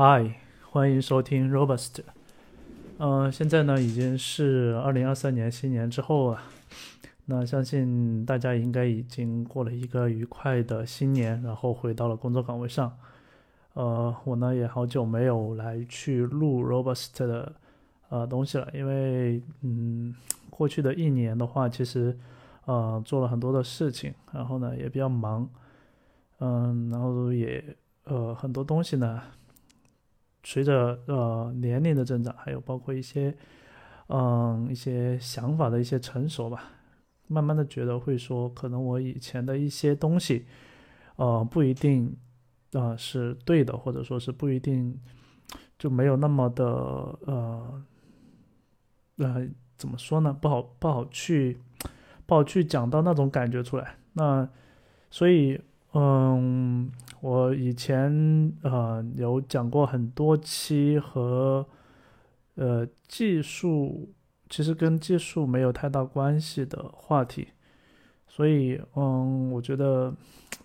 [0.00, 0.32] 嗨，
[0.70, 2.02] 欢迎收听 Robust。
[2.98, 6.44] 嗯、现在呢已经是二零二三年新年之后啊，
[7.24, 12.96] 那相信大家应该已经过了一个愉快的新年，然后回到了工作岗位上。
[13.72, 17.52] 呃，我呢也好久没有来去录 Robust 的
[18.08, 20.14] 呃东西了，因为嗯，
[20.48, 22.16] 过去的一年的话，其实
[22.66, 25.50] 呃做了很多的事情，然后呢也比较忙，
[26.38, 27.64] 嗯，然后也
[28.04, 29.20] 呃很多东西呢。
[30.44, 33.34] 随着呃年龄的增长，还有包括一些
[34.08, 36.70] 嗯一些想法的一些成熟吧，
[37.26, 40.46] 慢慢的觉得会说，可能我以前的一些东西，
[41.16, 42.16] 呃不一定
[42.72, 44.98] 啊、呃是对的，或者说是不一定
[45.78, 47.82] 就没有那么的呃
[49.16, 50.32] 呃怎么说呢？
[50.32, 51.58] 不好不好去
[52.24, 53.96] 不好去讲到那种感觉出来。
[54.14, 54.48] 那
[55.10, 55.60] 所以
[55.92, 56.90] 嗯。
[57.20, 61.66] 我以前呃有讲过很多期和
[62.54, 64.08] 呃技术，
[64.48, 67.48] 其实跟技术没有太大关系的话题，
[68.28, 70.14] 所以嗯，我觉得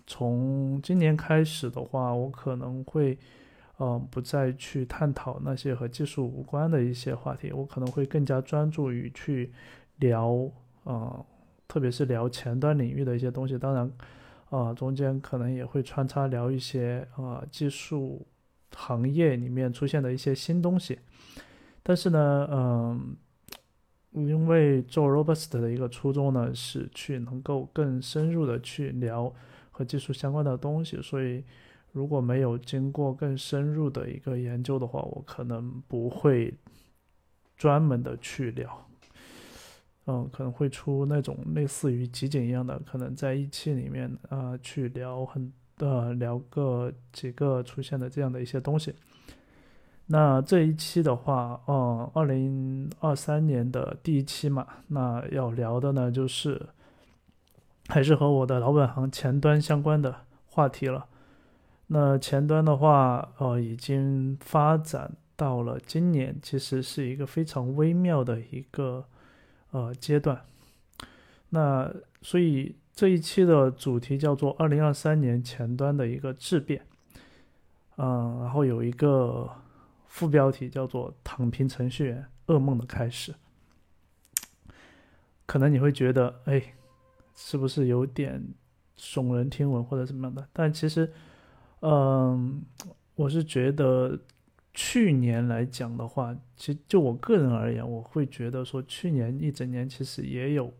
[0.06, 3.18] 从今年开始的话，我可能会
[3.78, 9.52] 嗯、不再去探讨那些和技术无关的一些话题，我可能会更加专注于去
[9.96, 10.48] 聊
[10.84, 11.26] 呃，
[11.66, 13.90] 特别是聊前端领域的一些东西，当然。
[14.54, 18.24] 啊、中间可能也会穿插聊一些啊、技术
[18.76, 20.98] 行业里面出现的一些新东西，
[21.82, 23.16] 但是呢，嗯，
[24.12, 29.32] 因为做 Robust 的一个初衷呢，是去能够更深入的去聊
[29.72, 31.42] 和技术相关的东西，所以
[31.92, 36.54] 如果没有经过更深入的一个研究的话，我可能不会
[37.56, 38.88] 专门的去聊。
[40.06, 48.94] 嗯，可能会出那种类似于集锦一样的，可能在一期里面啊、呃、去聊很呃聊个几个出现的这样的一些东西。
[50.08, 56.68] 那这一期的话，嗯，二零二三年的第一期嘛，那要聊的呢就是
[57.88, 60.14] 还是和我的老本行前端相关的
[60.50, 61.06] 话题了。
[61.86, 69.06] 那前端的话，呃，已经发展到了今年，其实是一个非常微妙的一个。
[69.74, 70.40] 呃，阶段，
[71.48, 71.92] 那
[72.22, 76.86] 所以这一期的主题叫做二零二三年前端的一个质变，
[77.96, 79.50] 嗯，然后有一个
[80.06, 83.34] 副标题叫做躺平程序员噩梦的开始，
[85.44, 86.62] 可能你会觉得，哎，
[87.34, 88.40] 是不是有点
[88.96, 90.46] 耸人听闻或者怎么样的？
[90.52, 91.12] 但其实，
[91.80, 92.62] 嗯，
[93.16, 94.20] 我是觉得。
[94.76, 100.74] 去年来讲的话，其实就我个人而言，我会觉得说，去年一整年其实也有，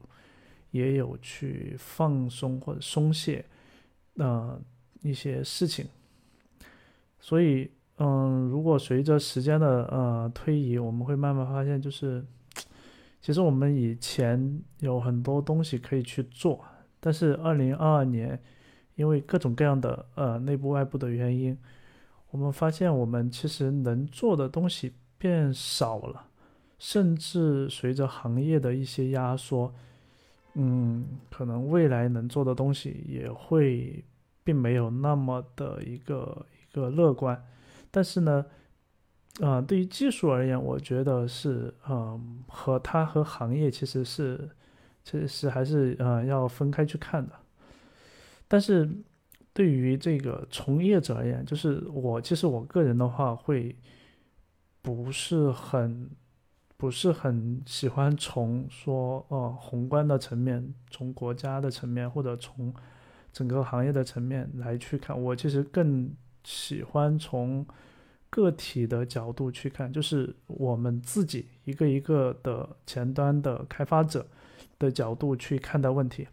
[0.72, 3.44] 也有去放松或者松懈，
[4.16, 4.60] 呃，
[5.02, 5.86] 一些事情。
[7.20, 12.24] 所以，嗯，如果随着时间的呃推移，我们会慢慢发现，就是
[13.20, 16.64] 其实我们以前有很多东西可以去做，
[16.98, 18.42] 但是二零二二年，
[18.96, 21.56] 因为各种各样的呃内部外部的原因。
[22.34, 26.26] 我们发现，我们其实能做的东西变少了，
[26.80, 29.72] 甚至随着行业的一些压缩，
[30.54, 34.04] 嗯，可能未来能做的东西也会
[34.42, 37.40] 并没有那么的一个一个乐观。
[37.92, 38.44] 但是呢，
[39.38, 44.50] 啊、呃，對於技术而言，我觉得是，嗯、和它和行业其实是，
[45.04, 47.32] 其实是還是，嗯、要分开去看的。
[48.48, 48.90] 但是。
[49.54, 53.74] 对于这个从业者而言，就是我其实我个人的话会
[54.82, 56.10] 不是很
[56.76, 62.74] 不是很喜欢从说呃宏观的层面，从国家的层面或者从
[63.32, 65.18] 整个行业的层面来去看。
[65.18, 67.64] 我其实更喜欢从
[68.28, 74.26] 个体的角度去看，就是我们自己一个一个的前端的开发者
[74.80, 76.26] 的角度去看待问题。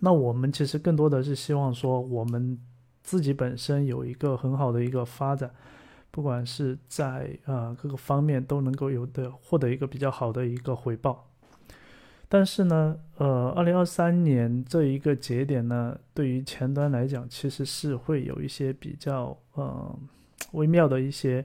[0.00, 2.58] 那我们其实更多的是希望说，我们
[3.02, 5.50] 自己本身有一个很好的一个发展，
[6.10, 11.24] 不管是在啊、呃、各个方面都能够有的获得一个比较好的一个回报。
[12.28, 19.98] 但是呢，呃，二零二三年这一个节点呢，对于前端来讲，其实是会有一些比较呃
[20.52, 21.44] 微妙的一些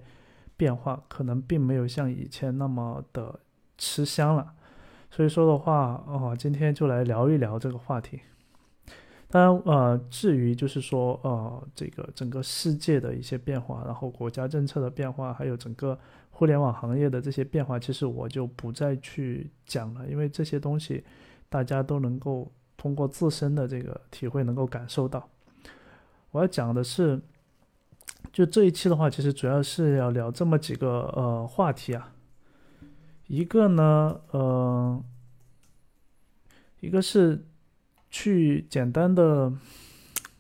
[0.58, 3.40] 变化，可能并没有像以前那么的
[3.78, 4.54] 吃香了。
[5.10, 8.20] 所以说的话，哦、今天就来聊一聊这个话题。
[9.34, 15.98] 当然，呃，至于就是说，呃，这个整个世界的一些变化，然后国家政策的变化，还有整个
[16.30, 21.04] 互联网行业的这些变化，其实我就不再去讲了，因为这些东西
[21.50, 25.28] 大家都能够通过自身的这个体会能够感受到。
[26.30, 27.20] 我要讲的是，
[28.32, 32.14] 就这一期的话，其实主要是要聊这么几个呃话题啊。
[33.26, 35.04] 一个呢，呃，
[36.82, 37.44] 一个是
[38.14, 39.52] 去简单的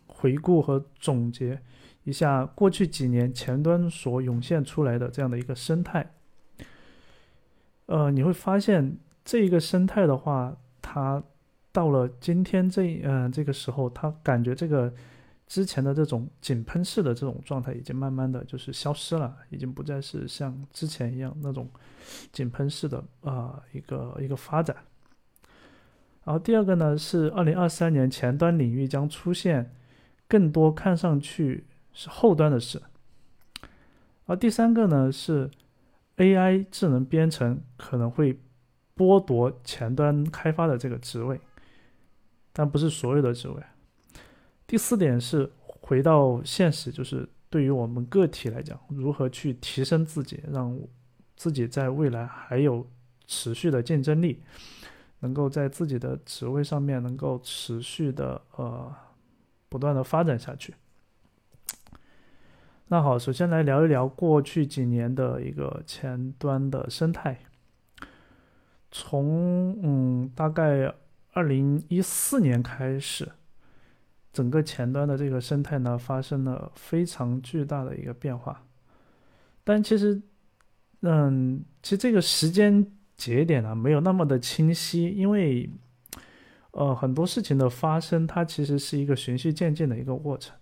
[0.05, 1.59] 回顾和总结
[2.03, 6.13] 一下过去几年前端所涌现出来的这样的一个生态。
[7.87, 11.23] 呃，你会发现这一个生态的话，它
[11.71, 14.93] 到了今天这嗯这个时候，它感觉这个
[15.47, 21.67] 之前的这种井喷式的这种状态已经慢慢的就是消失了，已经不再是像之前一样那种。
[22.33, 24.75] 井喷式的啊一个一个发展，
[26.23, 29.73] 然后第二个呢是二零二三年前端领域将出现
[30.27, 32.81] 更多看上去是后端的事，
[34.25, 35.49] 而第三个呢是
[36.17, 38.39] AI 智能编程可能会
[38.95, 41.39] 剥夺前端开发的这个职位，
[42.51, 43.61] 但不是所有的职位。
[44.65, 50.77] 第四点是回到现实，就是对于我们个体来讲，如何去提升自己，让。
[51.35, 52.87] 自己在未来还有
[53.25, 54.41] 持续的竞争力，
[55.23, 58.93] 能够在自己的职位上面能够持续的呃
[59.69, 60.75] 不断的发展下去。
[62.89, 67.39] 那好，首先来聊一聊过去几年的一个前端的生态。
[68.91, 70.93] 从嗯大概
[71.31, 73.31] 二零一四年开始，
[74.33, 78.61] 整个前端的这个生态呢发生了非常巨大的一个变化，
[79.63, 80.21] 但其实。
[81.05, 82.89] 嗯，其实这个时间
[83.23, 85.69] 节点呢，没有那么的清晰，因为，
[86.71, 90.53] 呃，很多事情的发生，它其实是一个循序渐进的一个过程。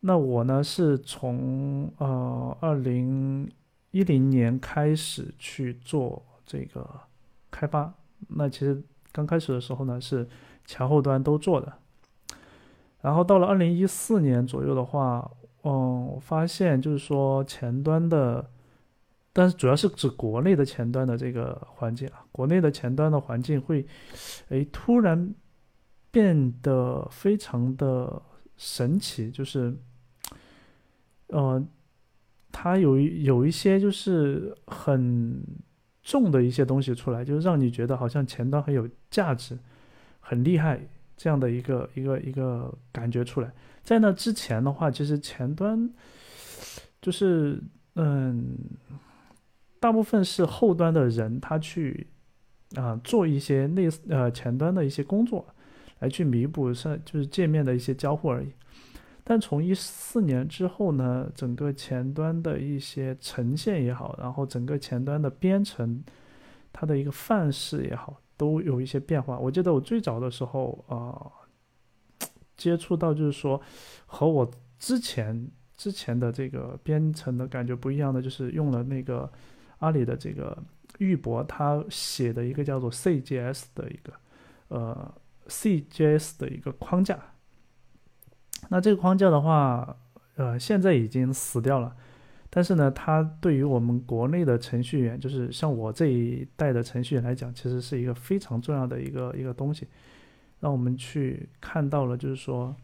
[0.00, 3.48] 那我呢，是从呃二零
[3.92, 6.84] 一零年开始去做这个
[7.48, 7.94] 开发。
[8.26, 8.82] 那其实
[9.12, 10.28] 刚开始的时候呢，是
[10.66, 11.72] 前后端都做的。
[13.02, 15.30] 然后到了二零一四年左右的话，
[15.62, 18.50] 嗯，我发现就是说前端的。
[19.34, 23.86] 但是主要是指国内的前端的这个环境啊，国内的前端的环境会，
[24.50, 25.34] 哎，突然
[26.10, 28.20] 变得非常的
[28.58, 29.74] 神奇，就是，
[31.28, 31.66] 呃，
[32.50, 35.42] 它有有一些就是很
[36.02, 39.58] 重的一些东西出来，就是让你觉得好像前端很有价值、
[40.20, 40.78] 很厉害
[41.16, 43.50] 这样的一个一个一个感觉出来。
[43.82, 45.90] 在那之前的话，其实前端
[47.00, 47.58] 就是
[47.94, 48.54] 嗯。
[49.82, 52.06] 大部分是后端的人，他去
[52.76, 55.44] 啊做一些类似呃前端的一些工作，
[55.98, 58.52] 来去弥补上就是界面的一些交互而已。
[59.24, 66.04] 但从一四年之后呢，整个前端的一些呈现也好，然后整个前端的编程，
[66.72, 69.36] 它的一个范式也好，都有一些变化。
[69.36, 71.26] 我记得我最早的时候啊，
[72.56, 73.60] 接触到就是说
[74.06, 74.48] 和我
[74.78, 79.28] 之前之前的这个编程的感觉不一样的，就是用了那个。
[79.82, 80.56] 阿里的这个
[80.98, 84.12] 玉博，他写的一个叫做 CJS 的一个，
[84.68, 85.14] 呃
[85.48, 87.18] ，CJS 的一个框架。
[88.68, 89.96] 那这个框架的话，
[90.36, 91.96] 呃，现在已经死掉了。
[92.48, 99.88] 但是呢，它对于我们国内的程序员，就是像我这一代的程序员来讲，其实是一个非常重要的一个一个东西，
[100.60, 102.76] 让我们去看到了，就是说，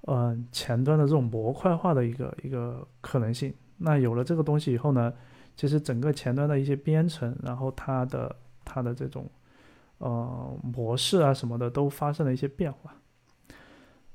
[0.00, 3.54] 呃，前端的这种模块化的一个一个可能性。
[3.76, 5.12] 那有了这个东西以后呢？
[5.56, 8.34] 其实整个前端的一些编程，然后它的
[8.64, 9.30] 它的这种
[9.98, 12.92] 呃模式啊什么的都发生了一些变化。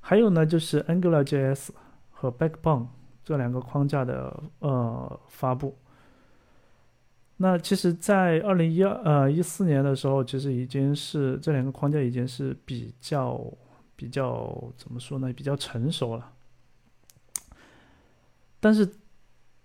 [0.01, 1.69] 还有呢，就是 AngularJS
[2.11, 2.87] 和 Backbone
[3.23, 5.77] 这两个框架的呃发布。
[7.37, 13.41] 那其实，在二零一二呃一四年的时候，其实已经是这两个框架已经是比较
[13.95, 15.31] 比较怎么说呢？
[15.31, 16.33] 比较成熟了。
[18.59, 18.89] 但是。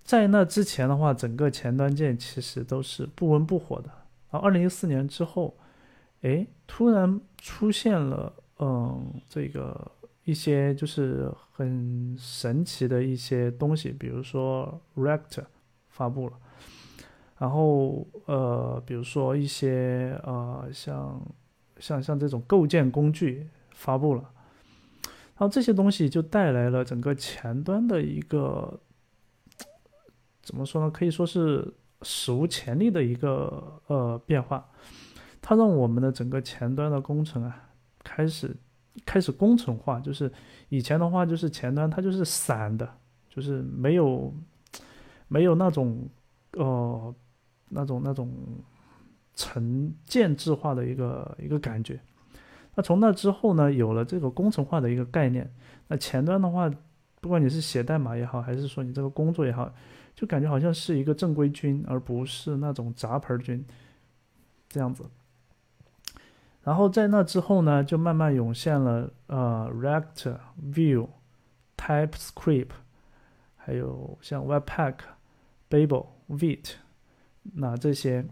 [0.04, 3.88] 在那之前的话，整个前端件其实都是不温不火的。
[4.30, 5.56] 然后二零一四年之后，
[6.20, 9.90] 哎，突然出现了，嗯，这个
[10.24, 15.44] 一些就是很神奇的一些东西，比如说 React
[15.88, 16.34] 发布了，
[17.38, 21.18] 然后呃，比如说一些呃，像
[21.78, 24.20] 像像这种构建工具发布了，
[25.02, 28.78] 然后这些东西就带来了整个前端的一个。
[30.44, 30.90] 怎么说呢？
[30.90, 31.66] 可以说是
[32.02, 34.64] 史无前例的一个呃变化，
[35.40, 37.70] 它让我们的整个前端的工程啊
[38.02, 38.54] 开始
[39.06, 39.98] 开始工程化。
[39.98, 40.30] 就是
[40.68, 42.88] 以前的话，就是前端它就是散的，
[43.28, 44.32] 就是没有
[45.28, 46.08] 没有那种
[46.52, 47.14] 呃
[47.70, 48.30] 那种那种
[49.34, 51.98] 成建制化的一个一个感觉。
[52.74, 55.50] 那从那之后呢，有了这个工程化的一个概念，
[55.88, 56.70] 那前端的话。
[57.20, 59.72] 不管你是写代码也好，还是说你这个工作也好，
[60.14, 63.64] 就感觉好像是一个正规军，而不是那种杂牌军
[64.68, 65.04] 这样子。
[66.62, 70.38] 然后在那之后呢，就慢慢涌现了呃，React、
[70.72, 71.08] Vue、
[71.76, 72.70] TypeScript，
[73.56, 74.94] 还有像 Webpack、
[75.68, 76.76] Babel、Vite，
[77.52, 78.24] 那这些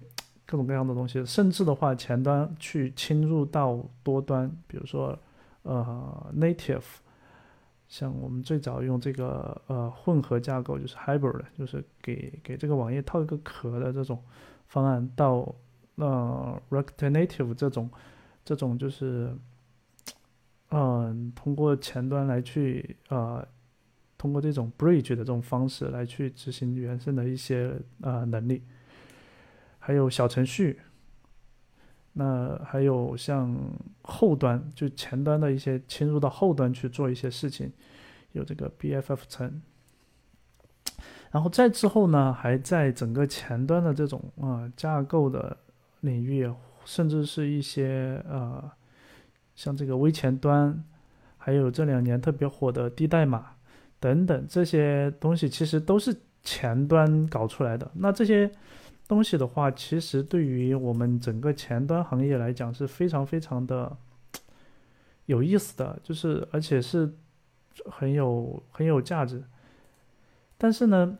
[0.47, 5.19] 各种各样的东西，甚至的话，前端去侵入到多端，比如说
[5.65, 6.83] 呃，Native，
[7.93, 14.25] 像我们最早用这个呃混合架构，就是 Hybrid，就是给给这个网页套一个壳的这种
[14.67, 15.55] 方案，到
[15.97, 17.91] 呃 React Native 这种。
[18.45, 19.33] 这种就是，
[20.71, 23.47] 嗯，通过前端来去，呃，
[24.19, 28.65] 通过这种 bridge 的这种方式来去执行原生的一些呃能力，
[29.79, 30.81] 还有小程序，
[32.13, 33.57] 那还有像
[34.03, 37.73] 后端，就前端的一些侵入到后端去做一些事情，
[38.33, 39.63] 有这个 BFF 层，
[41.31, 45.57] 然后再之后呢，还在整个前端的这种啊架构的
[46.01, 46.53] 领域。
[46.85, 48.69] 甚至是一些呃，
[49.55, 50.83] 像这个微前端，
[51.39, 53.53] 还有这两年特别火的低代码
[54.01, 57.89] 等等这些东西，其实都是前端搞出来的。
[57.95, 58.51] 那这些
[59.07, 63.97] 东西的话，其实对于我们整个前端行业来讲是非常非常的
[65.27, 67.15] 有意思的，就是而且是
[67.87, 69.45] 很有很有价值。
[70.57, 71.19] 但是呢，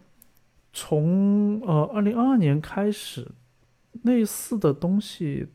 [0.73, 3.29] 从呃二零二二年开始。
[4.05, 5.49] 类似的东西，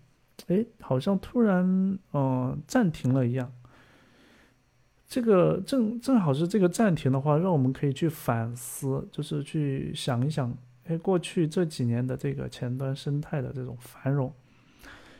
[0.45, 3.51] 哎，好像突然嗯暂停了一样。
[5.07, 10.55] 这个正正好是这个暂停的话，让我们可以去反思，就是去想一想，
[10.87, 14.33] 哎，过去这几年的这个前端生态的这种繁荣，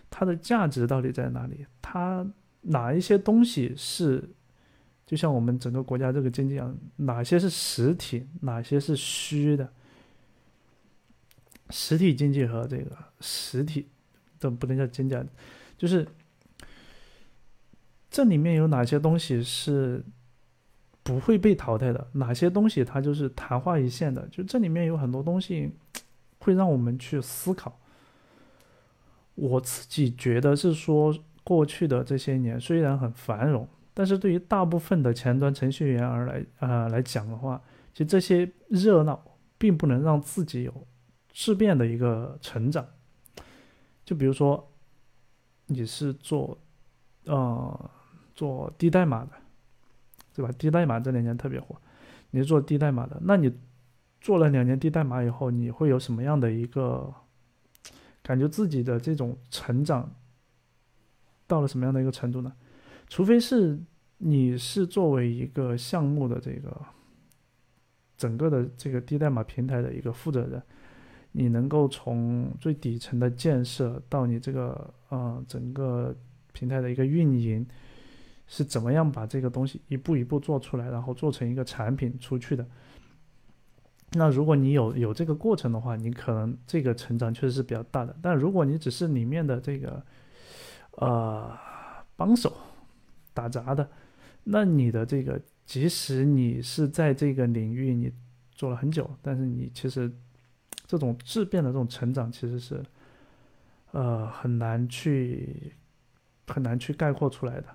[0.10, 1.66] 它的价值到底在哪里？
[1.82, 2.26] 它
[2.62, 4.30] 哪一些东西是，
[5.06, 9.72] 就像我们整个国家这个经济一样，哪些是实体，哪些是虚的？
[11.70, 13.90] 实体经济和这个实体
[14.40, 15.18] 的不能叫经济，
[15.78, 16.08] 就是
[18.10, 20.02] 这里面有哪些东西是
[21.08, 25.72] 不会被淘汰的，哪些东西它就是昙花一现的，就这里面有很多东西
[26.40, 27.80] 会让我们去思考。
[29.36, 37.62] 我自己觉得是说，过去的这些年虽然很繁荣，但是对于大部分的前端程序员而来啊来讲的话，
[37.94, 39.24] 其实这些热闹
[39.58, 40.74] 并不能让自己有。
[41.40, 42.84] 质变的一个成长，
[44.04, 44.68] 就比如说，
[45.68, 46.58] 你是做，
[47.26, 47.92] 呃，
[48.34, 49.32] 做低代码的，
[50.38, 50.52] 对吧？
[50.56, 51.76] 低代码这两年特别火，
[52.30, 53.52] 你是做低代码的，那你
[54.22, 57.12] 做了两年低代码以后，你会有什么样的一个
[58.22, 58.48] 感觉？
[58.48, 60.14] 自己的这种成长
[61.48, 62.54] 到了什么样的一个程度呢？
[63.08, 63.80] 除非是
[64.20, 66.80] 你是作为一个项目的这个
[68.16, 70.62] 整个的这个低代码平台的一个负责人。
[71.34, 76.16] 你能够从最底层的建设到你这个呃整个
[76.52, 77.64] 平台的一个运营，
[78.48, 82.66] 是怎么样把这个东西一步一步做出来，然后做成一个产品出去的？
[84.14, 88.16] 那如果你有有这个过程的话，你可能这个成长确实是比较大的。
[88.22, 90.04] 但如果你只是里面的这个
[90.92, 91.56] 呃
[92.16, 92.52] 帮手
[93.34, 93.88] 打杂的，
[94.44, 98.12] 那你的这个即使你是在这个领域你
[98.52, 100.12] 做了很久，但是你其实。
[100.90, 102.82] 这种质变的这种成长，其实是，
[103.92, 105.74] 呃，很难去
[106.48, 107.66] 很难去概括出来的。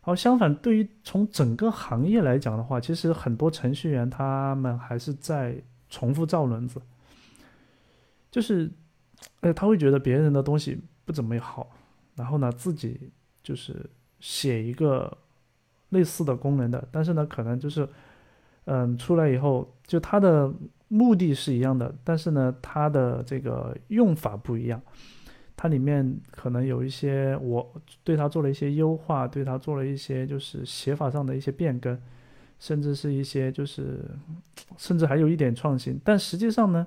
[0.00, 6.80] 然后相反，对于从整个行业来讲的话，其实很多程序员他们还是在重复造轮子，
[8.30, 8.70] 就是，
[9.40, 11.70] 呃，他会觉得别人的东西不怎么好，
[12.14, 13.10] 然后呢，自己
[13.42, 13.88] 就是
[14.20, 15.16] 写一个
[15.90, 17.88] 类似的功能的，但是呢，可能就是，
[18.64, 20.52] 嗯，出来以后就他的。
[20.90, 24.80] 目的是一样的，但是呢，它的这个用法不一样。
[25.60, 27.68] 它里面可能有一些，我
[28.04, 32.00] 对它做了一些优化，对它做了一些就是写法上的一些变更，
[32.60, 34.04] 甚至是一些就是，
[34.76, 36.00] 甚至还有一点创新。
[36.04, 36.86] 但实际上呢，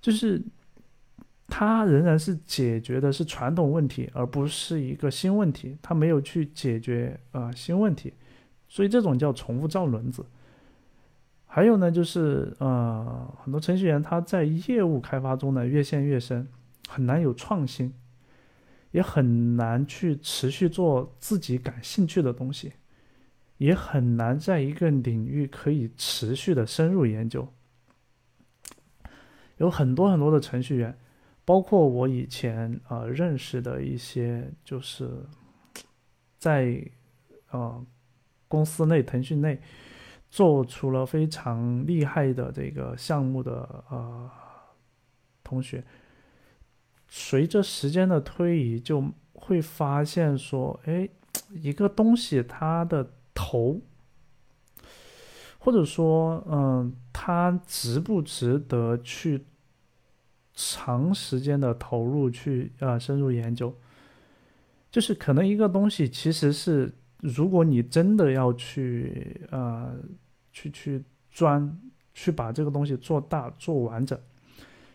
[0.00, 0.42] 就是
[1.48, 5.74] 它仍然是解决的是传统问题，而不是一个新问题。
[5.80, 8.12] 它没有去解决啊新问题，
[8.68, 10.22] 所以这种叫重复造轮子。
[11.46, 16.46] 还有呢，就是呃，很多程序员他在业务开发中呢越陷越深，
[16.88, 17.92] 很难有创新，
[18.90, 22.72] 也很难去持续做自己感兴趣的东西，
[23.58, 27.48] 也很难在一个领域可以持续的深入研究。
[29.58, 30.98] 有很多很多的程序员，
[31.44, 35.24] 包括我以前呃认识的一些，就是
[36.38, 36.84] 在
[37.50, 37.84] 呃
[38.48, 39.60] 公司内，腾讯内。
[40.32, 44.30] 做出了非常厉害的这个项目的呃
[45.44, 45.84] 同学，
[47.14, 49.04] 随着时间的推移，就
[49.34, 51.06] 会发现说，哎，
[51.50, 53.82] 一个东西它的头，
[55.58, 59.44] 或者说，嗯，它值不值得去
[60.54, 63.76] 长时间的投入去啊深入研究？
[64.90, 69.94] 就是可能一个东西其实是，如果你真的要去呃。
[70.54, 71.78] 去去钻，
[72.12, 74.20] 去把这个东西做大做完整，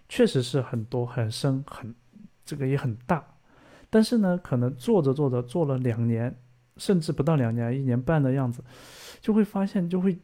[0.07, 1.95] 确实是很多很深很，
[2.47, 3.23] 这个也很大，
[3.89, 6.33] 但是呢，可能做着做着做了两年，
[6.77, 8.63] 甚至不到两年，一年半的样子，
[9.19, 10.17] 就会发现就会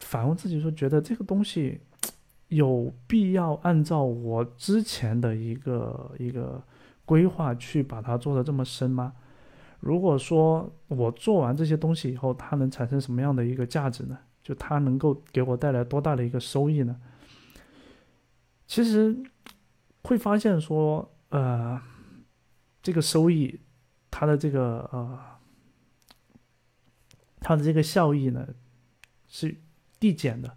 [0.00, 1.80] 反问自己说，觉得这个东西
[2.48, 6.62] 有必要按照我之前的一个一个
[7.06, 9.14] 规划去把它做的这么深吗？
[9.80, 14.18] 如果说我做完这些东西以后，它能产生什么样的一个价值呢？
[14.42, 16.96] 就它能够给我带来多大的一个收益呢？
[18.66, 19.16] 其实
[20.02, 21.80] 会发现说，呃，
[22.82, 23.58] 这个收益，
[24.10, 25.18] 它的这个呃，
[27.40, 28.46] 它的这个效益呢，
[29.26, 29.56] 是
[29.98, 30.56] 递减的。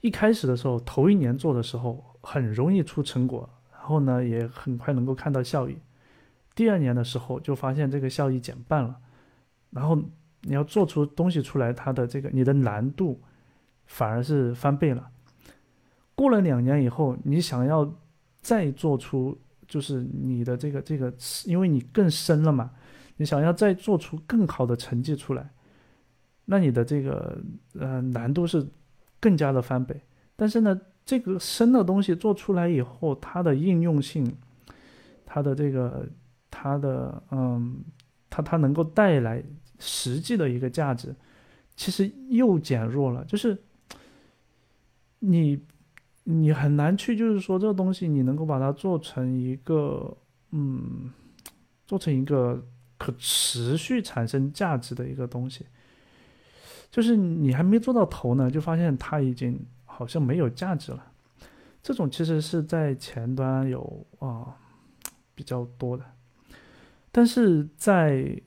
[0.00, 5.78] 一开始的时候，头一年做的时候，很容易出成果，然后呢，也很快能够看到效益。
[6.54, 9.00] 第二年的时候，就发现这个效益减半了，
[9.70, 10.02] 然后。
[10.46, 13.18] 你要做出东西出来，它的这个你的难度
[13.86, 15.10] 反而是翻倍了。
[16.14, 17.94] 过了两年以后，你想要
[18.42, 21.12] 再做出，就是你的这个这个，
[21.44, 22.70] 因为你更深了嘛，
[23.16, 25.50] 你想要再做出更好的成绩出来，
[26.44, 27.38] 那你的这个
[27.78, 28.66] 呃难度是
[29.20, 30.00] 更加的翻倍。
[30.36, 34.36] 但是呢，这个深的东西做出来以后，它的应用性，
[35.24, 36.06] 它的这个
[36.50, 37.84] 它的嗯，
[38.30, 39.42] 它它能够带来。
[39.80, 41.14] 实际的一个价值，
[41.74, 43.24] 其实又减弱了。
[43.24, 43.58] 就是
[45.18, 45.60] 你，
[46.24, 50.16] 你很难去，就是说这个东西，你能够把它做成一个，
[50.50, 51.10] 嗯，
[51.86, 52.66] 做成一个
[52.98, 55.66] 可持续产生价值的一个东西。
[56.90, 61.12] 就是你还没做到头呢，就发现它已经好像没有价值了。
[61.82, 64.56] 这种其实是在前端有啊
[65.34, 66.04] 比较多的，
[67.10, 68.40] 但是在。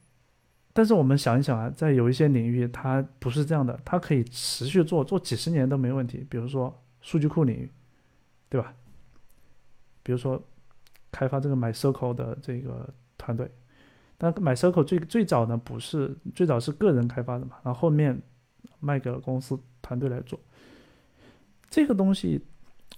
[0.73, 6.23] 但是我们想一想啊，在有一些领域，它不是这样的，它可以持续做，做几十年都没问题。
[6.29, 6.71] 比如说
[7.07, 7.71] 数据库领域，
[8.49, 8.73] 对吧？
[10.03, 10.41] 比如说
[11.11, 13.49] 开发这个 MySQL 的这个团队，
[14.17, 18.21] 但 MySQL 最最早呢不是最早是个人开发的嘛，然后后面
[18.81, 20.37] 卖给了公司团队来做。
[21.69, 22.43] 这个东西，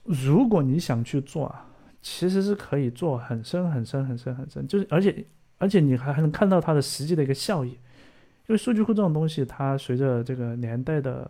[0.03, 1.69] 如果你想去做啊，
[2.01, 5.25] 其实是可以做很深很深很深很深，就是而且。
[5.61, 7.79] 而且你还还能看到它的实际的一个效益，因
[8.47, 11.29] 为数据库这种东西，它随着这个年代的，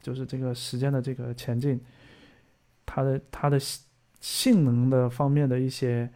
[0.00, 1.80] 就是这个时间的这个前进，
[2.86, 3.58] 它的它的
[4.20, 6.10] 性能的方面的一些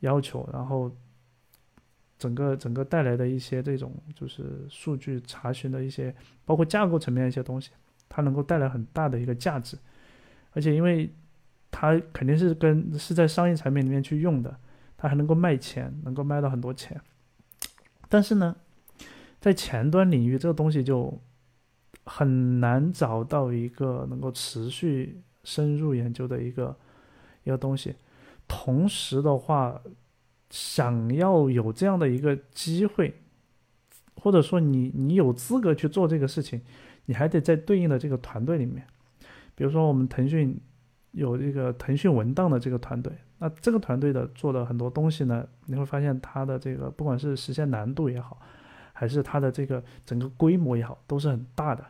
[0.00, 0.90] 要求，然后
[2.18, 7.70] 整个整个带来的一些这种就是数据查询的一些，包括架构层面一些东西，
[8.08, 9.76] 它能够带来很大的一个价值，
[10.52, 11.12] 而且因为
[11.70, 14.58] 它肯定是跟是在商业产品里面去用的。
[14.98, 16.98] 它还能够卖钱，能够卖到很多钱，
[18.08, 18.56] 但是呢，
[19.38, 21.20] 在前端领域，这个东西就
[22.06, 26.74] 很难找到一个能够持续深入研究的一个
[27.44, 27.94] 一个东西。
[28.48, 29.80] 同时的话，
[30.48, 33.12] 想要有这样的一个机会，
[34.14, 36.62] 或者说你你有资格去做这个事情，
[37.06, 38.86] 你还得在对应的这个团队里面。
[39.56, 40.60] 比如说，我们腾讯
[41.10, 43.12] 有这个腾讯文档的这个团队。
[43.38, 48.40] 那这个团队的做的很多东西呢，你会发现它的这个不管是实现难度也好，
[48.92, 51.84] 还是它的这个整个规模也好，都是很大的。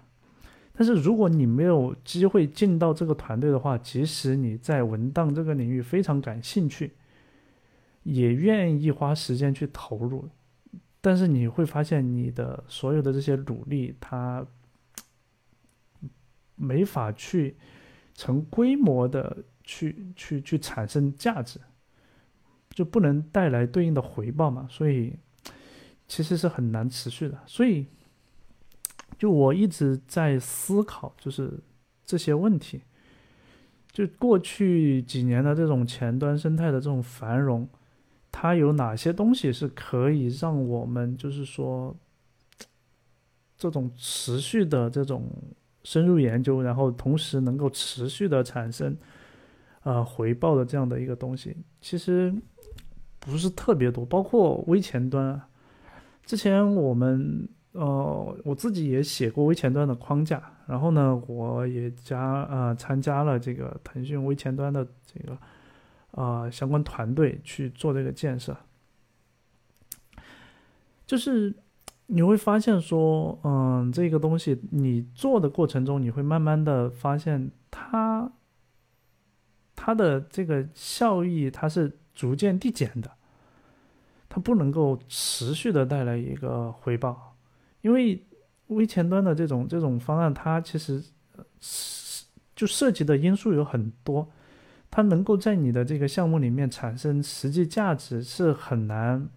[0.77, 6.93] 但是如果你没有机会进到这个团队的话，即使你在文档这个领域非常感兴趣，
[8.03, 10.29] 也愿意花时间去投入，
[11.01, 14.47] 但是你会发现你的所有的这些努力，它
[16.55, 17.57] 没法去
[18.15, 19.45] 成规模的。
[19.69, 21.59] 去去去产生价值，
[22.71, 24.65] 就不能带来对应的回报嘛？
[24.71, 25.12] 所以
[26.07, 27.37] 其实是很难持续的。
[27.47, 27.85] 所以
[29.19, 31.59] 就我一直在思考，就是
[32.05, 32.83] 这些问题。
[33.93, 37.69] 就过去几年的这种前端生态的这种繁荣，
[38.31, 41.97] 它有哪些东西是可以让我们就是说
[43.57, 45.31] 这种持续的这种
[45.83, 48.97] 深入研究，然后同时能够持续的产生。
[49.83, 52.35] 呃，回报的这样的一个东西，其实
[53.21, 54.05] 不是特别多。
[54.05, 55.41] 包括微前端，
[56.25, 65.39] 之前我们呃，我自己也写过微前端的框架，然后呢，我也加呃参加了这个腾讯微前端的这个
[66.12, 68.57] 啊相关团队去做这个建设，
[71.07, 71.55] 就是
[72.07, 78.33] 你会发现说，嗯，这个东西你做的过程中，你会慢慢的发现它
[79.75, 83.11] 它的这个效益它是逐渐递减的，
[84.29, 87.36] 它不能够持续的带来一个回报，
[87.87, 88.22] 因为。
[88.70, 91.01] 微前端的这种这种方案，它其实
[91.61, 92.25] 是
[92.57, 94.29] 就涉及的因素有很多，
[94.90, 99.29] 它能够在你的这个项目里面产生实际价值是很难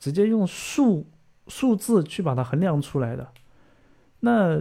[0.00, 1.06] 直接用数
[1.46, 3.28] 数字去把它衡量出来的。
[4.18, 4.60] 那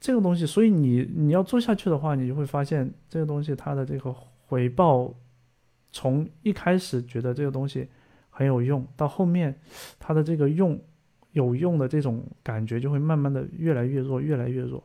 [0.00, 4.12] 这个东西，所以你你要做下去的话，你就会发现这个东西它的这个
[4.48, 5.14] 回报，
[5.92, 7.86] 从一开始觉得这个东西
[8.30, 9.60] 很有用，到后面
[10.00, 10.76] 它的这个用。
[11.32, 14.82] 有用的这种感觉就会慢慢的越来越弱，越来越弱。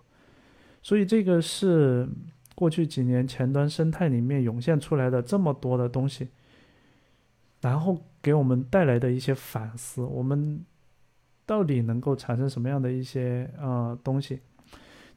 [0.82, 2.08] 所以这个是
[2.54, 6.28] 过去几年前端生态里面涌现出来的这么多的东西，
[7.62, 10.64] 然后给我们带来的一些反思，我们
[11.46, 14.42] 到底能够产生什么样的一些呃东西？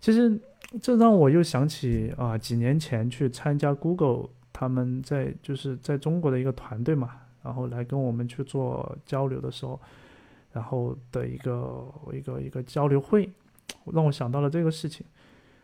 [0.01, 0.41] 其实
[0.81, 7.11] 这让我又想起啊，几年前去参加 Google 他们在就是在中国的一个团队嘛，
[7.43, 9.81] 然后来跟我们去做交流的时候。
[10.57, 13.29] 然后的一个一个一个交流会，
[13.93, 15.05] 让我想到了这个事情。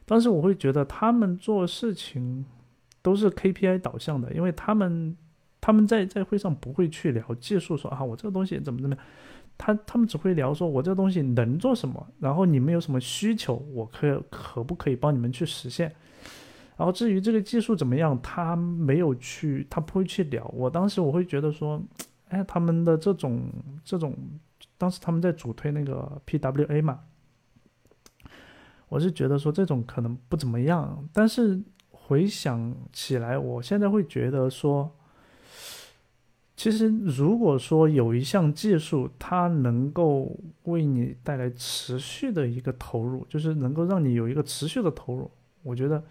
[0.05, 2.45] 当时我会觉得他们做事情
[3.01, 5.17] 都是 KPI 导向的，因为他们
[5.63, 9.05] 他们在在会上不会去聊技术，说啊我这个东西怎么怎么样，
[9.57, 15.91] 他他们只会聊说我这个东西能做什么，然后你们有什么需求，我可可不可以帮你们去实现。
[16.77, 20.45] 然后至于这个技术怎么样，他没有去，他不会去聊。
[20.55, 21.83] 我当时我会觉得说，
[22.29, 23.41] 哎，他们的这种
[23.83, 24.15] 这种。
[24.83, 27.03] 当时他们在主推那个 PWA 嘛，
[28.89, 34.91] 我是觉得说这种可能不怎么样，但是回想起来，我现在会觉得说，
[36.57, 45.31] 其实如果说有一项技术，它能够为你带来持续的一个投入，就是能够让你有一个持续的投入，
[45.63, 46.03] 我觉得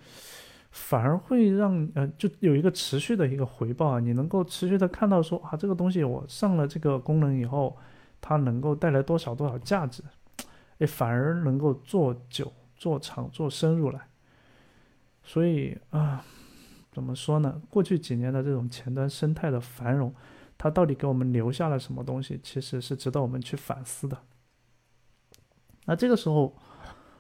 [0.72, 7.78] 反而会让呃，就有一个持续的一个回报啊，你能够持续的看到说啊，这个东西我上了这个功能以后。
[8.22, 10.04] 它能够带来多少多少价值，
[10.80, 14.08] 哎，反而能够做久、做长、做深入来。
[15.24, 16.24] 所以啊，
[16.92, 17.62] 怎么说呢？
[17.70, 20.14] 过去几年的这种前端生态的繁荣，
[20.58, 22.40] 它到底给我们留下了什么东西？
[22.42, 24.18] 其实是值得我们去反思的。
[25.86, 26.56] 那这个时候，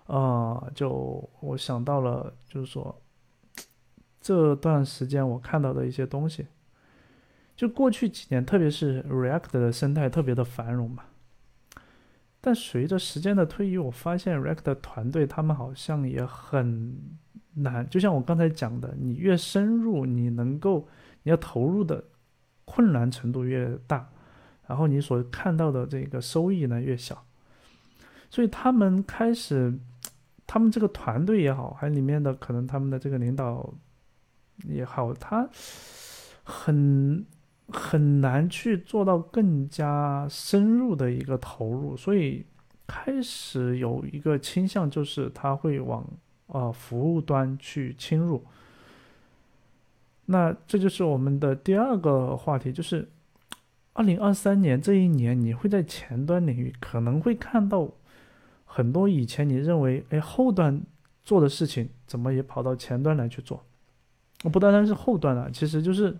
[0.05, 3.01] 啊，就我想到了，就是说
[4.21, 6.47] 这段时间我看到的一些东西。
[7.55, 11.03] 就过去几年，特别是 React 的生态特别的繁荣嘛，
[12.39, 16.97] 但随着时间的推移，我发现 React 的团队他们好像也很
[17.53, 17.87] 难。
[17.87, 20.87] 就像我刚才讲的，你越深入，你能够
[21.21, 22.03] 你要投入的
[22.65, 24.09] 困难程度越大，
[24.65, 27.23] 然后你所看到的这个收益呢越小。
[28.31, 29.77] 所以他们开始，
[30.47, 33.71] 他们这个团队也好，还里面的可能他们的这个领导
[34.63, 35.47] 也好，他
[36.43, 37.23] 很。
[37.71, 42.45] 很难去做到更加深入的一个投入，所以
[42.85, 46.05] 开始有一个倾向，就是他会往
[46.47, 48.45] 啊服务端去侵入。
[50.25, 53.09] 那这就是我们的第二个话题，就是
[53.93, 57.89] 二零二三年这一年，你会在前端领域可能会看到
[58.65, 60.81] 很多以前你认为哎后端
[61.23, 63.63] 做的事情，怎么也跑到前端来去做？
[64.43, 66.17] 我不单单是后端了，其实就是。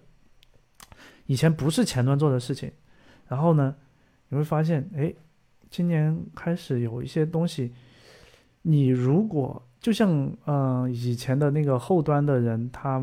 [1.28, 2.72] 以前不是前端做的事情，
[3.28, 3.76] 然后呢，
[4.30, 5.14] 你会发现，哎，
[5.70, 7.72] 今年开始有一些东西，
[8.64, 13.02] 你如果就像嗯以前的那个后端的人，他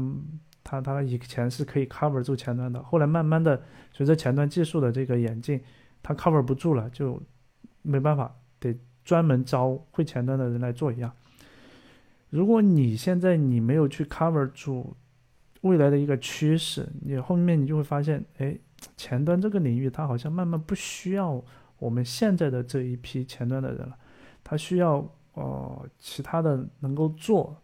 [0.62, 5.60] 他他以前是可以 cover 住前端的，后来慢慢的随着前端技术的这个演进，
[6.02, 7.22] 他 cover 不住了，就
[7.82, 11.10] 没办法，得专门招会前端的人来做一样。
[12.28, 14.94] 如果你现在你没有去 cover 住。
[15.62, 18.56] 未来的一个趋势，你后面你就会发现，哎，
[18.96, 21.42] 前端这个领域它好像慢慢不需要
[21.78, 23.96] 我们现在的这一批前端的人了，
[24.44, 27.60] 它需要呃其他的能够做，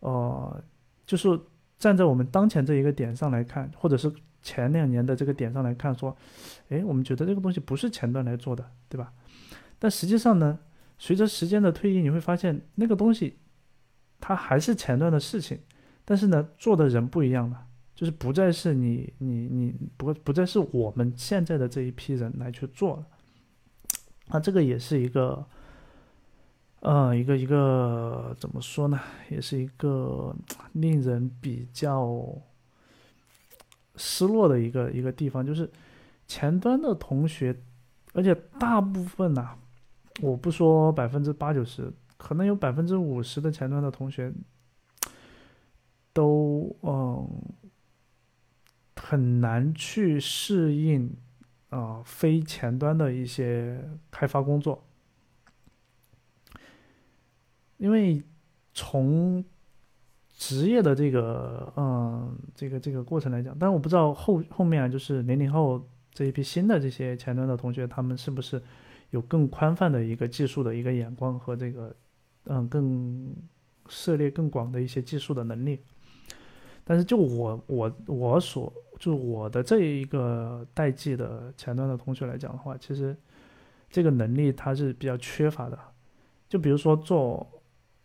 [0.00, 0.62] 呃，
[1.06, 1.40] 就是
[1.78, 6.14] 站在我们当前这一个点上来看，或者是前两年的这个点上来看，说，
[6.68, 9.12] 哎，我们觉得这个东西不是前端来做的，对吧？
[9.78, 10.58] 但实际上呢，
[10.98, 13.38] 随着时间的推移，你会发现那个东西
[14.20, 15.58] 它还是前端的事情。
[16.10, 23.06] 但是呢，做的人不一样了，就是不再是你你你不不再是我们现在的这一批人来去做了，
[24.28, 25.44] 那这个也是一个
[26.80, 28.98] 呃，一个一个怎么说呢？
[29.28, 30.34] 也是一个
[30.72, 32.24] 令人比较
[33.96, 35.70] 失落的一个一个地方，就是
[36.26, 37.54] 前端的同学，
[38.14, 39.50] 而且大部分呐，
[40.22, 44.32] 我不说百分之八九十，可能有百分之五十的前端的同学
[46.18, 47.40] 都嗯
[48.96, 51.14] 很难去适应
[51.68, 54.84] 啊非前端的一些开发工作。
[57.76, 58.20] 因为
[58.74, 59.44] 从
[60.32, 68.60] 职业的这个嗯这个这个过程来讲，但我不知道后后面啊，就是零零后这一批新的这些前端的同学，他们是不是
[69.10, 71.94] 有更宽泛的一个技术的一个眼光和这个
[72.46, 73.32] 嗯更
[73.88, 75.78] 涉猎更广的一些技术的能力。
[76.88, 83.14] 但是就我我我所就我的这一个代际的前端的同学来讲的话，其实
[83.90, 85.78] 这个能力它是比较缺乏的。
[86.48, 87.46] 就比如说做。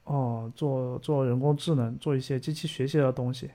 [0.06, 3.50] 哦，做做人工智能，做一些机器学习的东西。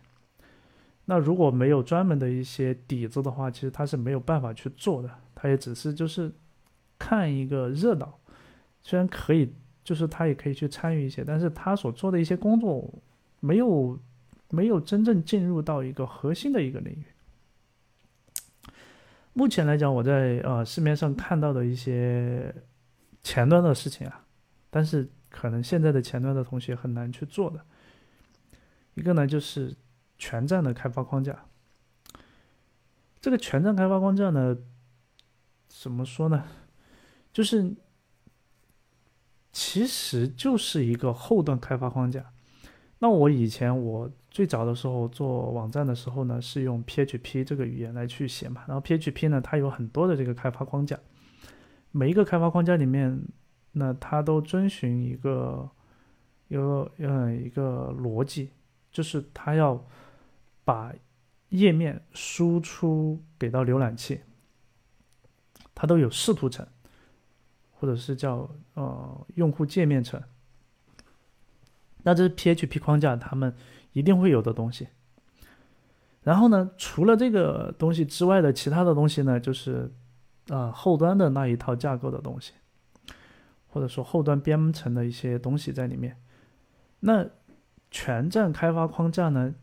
[1.05, 5.11] 那如果没有专门的一些底子的话，其实他是没有办法去做的。
[5.35, 6.33] 他也只是就是
[6.99, 8.19] 看一个热闹，
[8.83, 9.53] 虽然可以，
[9.85, 12.91] 就是他也可以去参与一些，但是他所做的一些工作
[13.41, 13.99] 没有
[14.51, 17.05] 没有真正进入到一个核心的一个领域。
[19.33, 22.55] 目前来讲，我在呃市面上看到的一些
[23.23, 24.25] 前端的事情啊，
[24.71, 25.11] 但是。
[25.31, 27.63] 可能现在的前端的同学很难去做的，
[28.95, 29.77] 一个呢就是
[30.17, 31.45] 全站的开发框架。
[33.21, 34.57] 这个全站开发框架呢，
[35.69, 36.47] 怎么说呢？
[37.31, 37.77] 就是
[39.53, 42.33] 其实就是一个后端开发框架。
[42.99, 48.65] 那我以前我最早的时候做网站的时候呢，是用 PHP 这个语言来去写嘛。
[48.67, 50.99] 然后 PHP 呢，它有很多的这个开发框架，
[51.91, 53.21] 每一个开发框架里面。
[53.73, 55.71] 那它都遵循一个
[56.49, 58.51] 有嗯一个逻辑，
[58.91, 59.87] 就是它要
[60.65, 60.93] 把
[61.51, 64.21] 页面输出给到浏览器，
[65.75, 66.67] 它都有视图层，
[67.71, 70.21] 或者是叫呃用户界面层。
[72.09, 73.55] 那这是 PHP 框架，他们
[73.93, 74.89] 一定会有的东西。
[76.23, 79.93] 然后呢，除了这个东西之外的其他的东西呢，就是
[80.49, 82.55] 啊后端的那一套架构的东西。
[83.71, 86.17] 或者说后端编程的一些东西在里面，
[87.01, 87.27] 那
[87.91, 89.55] 全站开发框架呢，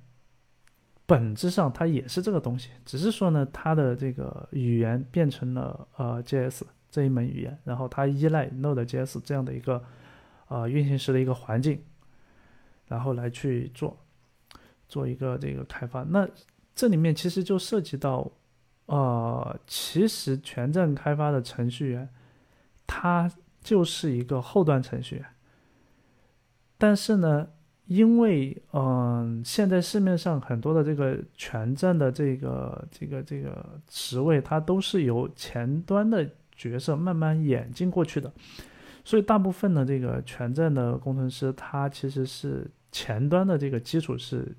[1.08, 9.84] 本质上它也是这个东西，只是说呢，它的这个语言变成了呃 JS 这一门语言，然后它依赖 Node.js 这样的一个
[10.50, 11.82] 呃运行时的一个环境，
[12.88, 13.98] 然后来去做
[14.88, 16.04] 做一个这个开发。
[16.04, 16.28] 那
[16.74, 18.32] 这里面其实就涉及到，
[18.86, 22.10] 呃，其实全站开发的程序员
[22.86, 23.32] 他。
[23.66, 25.26] 就是一个后端程序员，
[26.78, 27.48] 但是呢，
[27.88, 38.32] 因为嗯，现在市面上很多的这个全站的这个这个这个职位，它都是由前端的角色慢慢演进过去的，
[39.06, 44.54] 所以大部分的这个全站的工程师，他其实是前端的这个基础是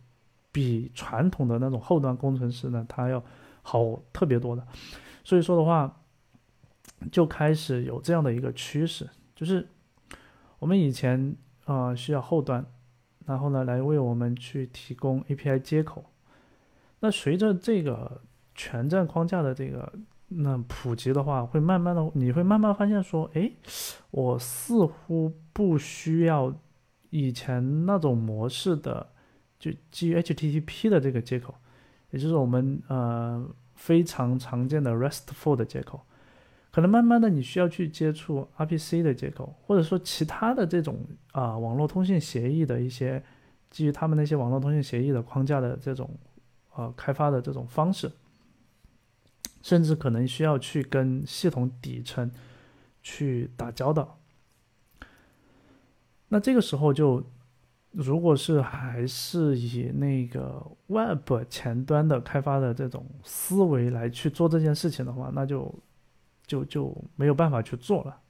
[0.50, 3.22] 比传统的那种后端工程师呢，他要
[3.60, 4.66] 好特别多的，
[5.22, 5.94] 所以说的话。
[7.12, 9.68] 就开始有这样的一个趋势，就是
[10.58, 12.64] 我们以前啊需要后端，
[13.26, 16.06] 然后呢来为我们去提供 API 接口。
[17.00, 18.22] 那随着这个
[18.54, 19.92] 全站框架的这个
[20.28, 23.50] 那普及的话，会慢慢的你会慢慢发现说，哎，
[24.10, 26.52] 我似乎不需要
[27.10, 29.06] 以前那种模式的，
[29.58, 31.54] 就基于 HTTP 的这个接口，
[32.10, 36.00] 也就是我们呃非常常见的 RESTful 的接口。
[36.72, 40.98] 可能慢慢的，你需要去接触 RPC 的接口，或者说其他的这种
[41.32, 43.22] 啊网络通信协议的一些
[43.70, 46.10] 基于他们那些网络通信协议的框架的这种
[46.74, 48.10] 呃开发的这种方式，
[49.66, 52.30] 甚至可能需要去跟系统底层
[53.02, 54.16] 去打交道。
[56.28, 57.20] 那这个时候就，
[57.90, 65.74] 如果是还是以那个 Web 前端的开发的这种思维来去做这件事情的话，那就。
[66.48, 68.20] 就就没有办法去做了，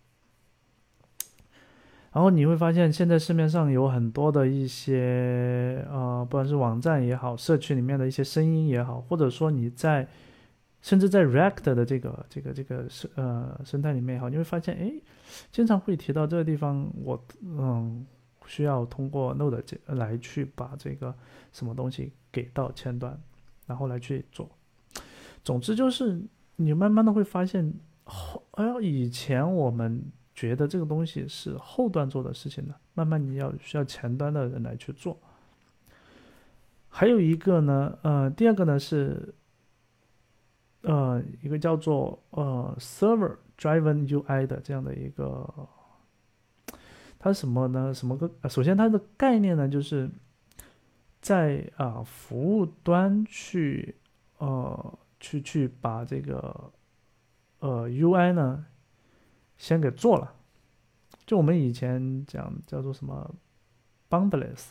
[2.15, 10.09] 然后你会发现，现在市面上有很多的一些呃，不管是网站也好，社区里面的一些声音也好，或者说你在
[10.87, 14.93] 甚至在 React 的这个这个这个生呃生态里面也好，你会发现，哎，
[15.51, 18.07] 经常会提到这个地方，我嗯
[18.47, 21.13] 需要通过 Node 来去把这个
[21.51, 23.21] 什么东西给到前端，
[23.67, 24.49] 然后来去做。
[25.43, 26.23] 总之就是
[26.55, 27.75] 你慢慢的会发现。
[28.09, 30.01] 后，哎呀，以前我们
[30.33, 35.19] 觉得这个东西是后端做的事情呢，慢慢你要需要前端的人来去做。
[36.89, 39.35] 还有一个呢，呃，第二个呢是，
[40.87, 45.69] 呃，一个叫做呃 server driven UI 的这样的一个，
[47.19, 47.93] 它什么呢？
[47.93, 48.31] 什么个？
[48.49, 50.09] 首先它的概念呢，就是
[51.21, 53.97] 在啊服务端去
[54.39, 56.73] 呃去去把这个
[57.59, 58.67] 呃 UI 呢。
[59.59, 60.35] 先给做了，
[61.25, 63.35] 就我们以前讲叫做什么
[64.11, 64.67] boundless，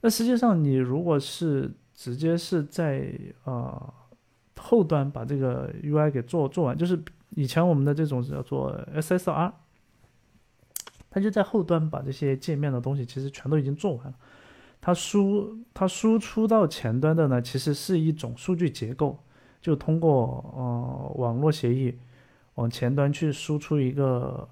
[0.00, 3.12] 那实际上你如果是直接是在
[3.44, 3.92] 呃
[4.56, 9.52] 后端把这个 UI 给做做完，就是以前我们的这种叫做 SSR，
[11.10, 14.14] 它就在后端把这些界面的东西其实全都已经做完了，
[14.80, 19.18] 它输它输出到前端的呢，其实是一种数据结构，
[19.60, 21.98] 就通过呃网络协议。
[22.56, 24.48] 往前端去输出一个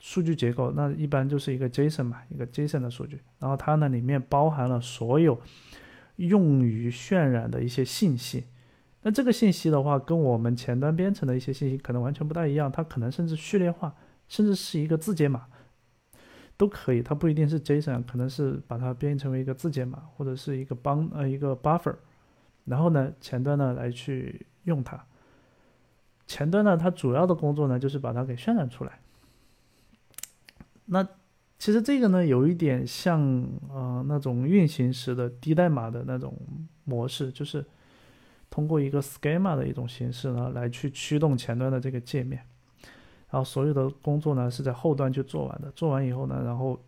[0.00, 5.38] 数据结构，那一般就是一个 JSON 嘛，一个 JSON 的数据，然后它呢里面包含了所有
[6.16, 8.44] 用于渲染的一些信息。
[9.02, 13.94] 那这个信息的话，跟我们前端编程的一些信息可能完全不太一样，它可能甚至序列化，
[14.28, 15.46] 甚至是一个字节码
[16.56, 21.96] 都可以，它不一定是 JSON，可能是把它编译成为一个字节码或者是一个帮呃一个 buffer，
[22.64, 25.04] 然后呢前端呢来去用它。
[26.24, 29.00] 前端呢，它主要的工作呢，就是把它给渲染出来。
[30.86, 31.06] 那
[31.58, 33.20] 其实这个呢，有一点像
[33.68, 36.34] 呃那种运行时的低代码的那种
[36.84, 37.64] 模式，就是
[38.52, 42.38] 通过一个 schema 的一种形式呢，来去驱动前端的这个界面。
[43.30, 45.70] 然后所有的工作呢，是在后端去做完的。
[45.70, 46.78] 做完以后呢，然后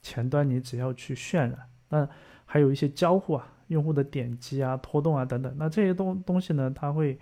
[0.00, 1.58] 前端你只要去渲染，
[1.90, 2.08] 那
[2.46, 5.54] 还有一些交互啊，用户的点击啊、拖动啊等等。
[5.58, 7.18] 那这些东东西呢，它会。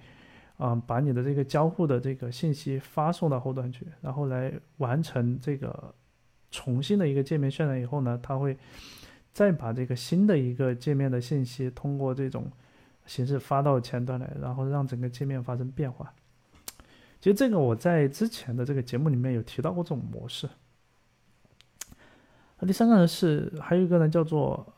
[0.56, 5.92] 啊，把你的这个交互的这个信息发送到后端去，然后来完成这个
[6.52, 8.56] 重新的一个界面渲染以后呢，它会
[9.32, 12.48] 再把这个新的一个界面的信息通过这种
[13.06, 16.12] 形式发到前端来，然后让整个界面发生变化。
[17.20, 20.48] 其实这个我在之前的这个节目里面有提到过这种模式。
[22.58, 24.74] 那第三个呢是还有一个呢叫做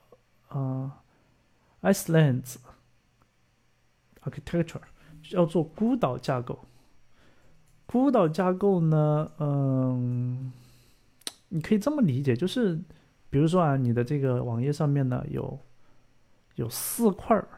[0.49, 0.93] 呃
[1.83, 2.57] ，Iceland
[4.23, 4.83] Architecture。
[5.29, 6.57] 叫做孤岛架构。
[7.85, 10.53] 孤岛架构呢，嗯，
[11.49, 12.79] 你可以这么理解，就是
[13.29, 15.59] 比如说啊，你的这个网页上面呢有
[16.55, 17.49] 有四块儿，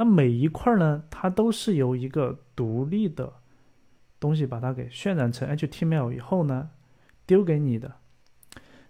[0.00, 3.30] 那每一块呢，它都是由一个独立的
[4.18, 6.70] 东西把它给渲染成 HTML 以后呢，
[7.26, 7.96] 丢给你的，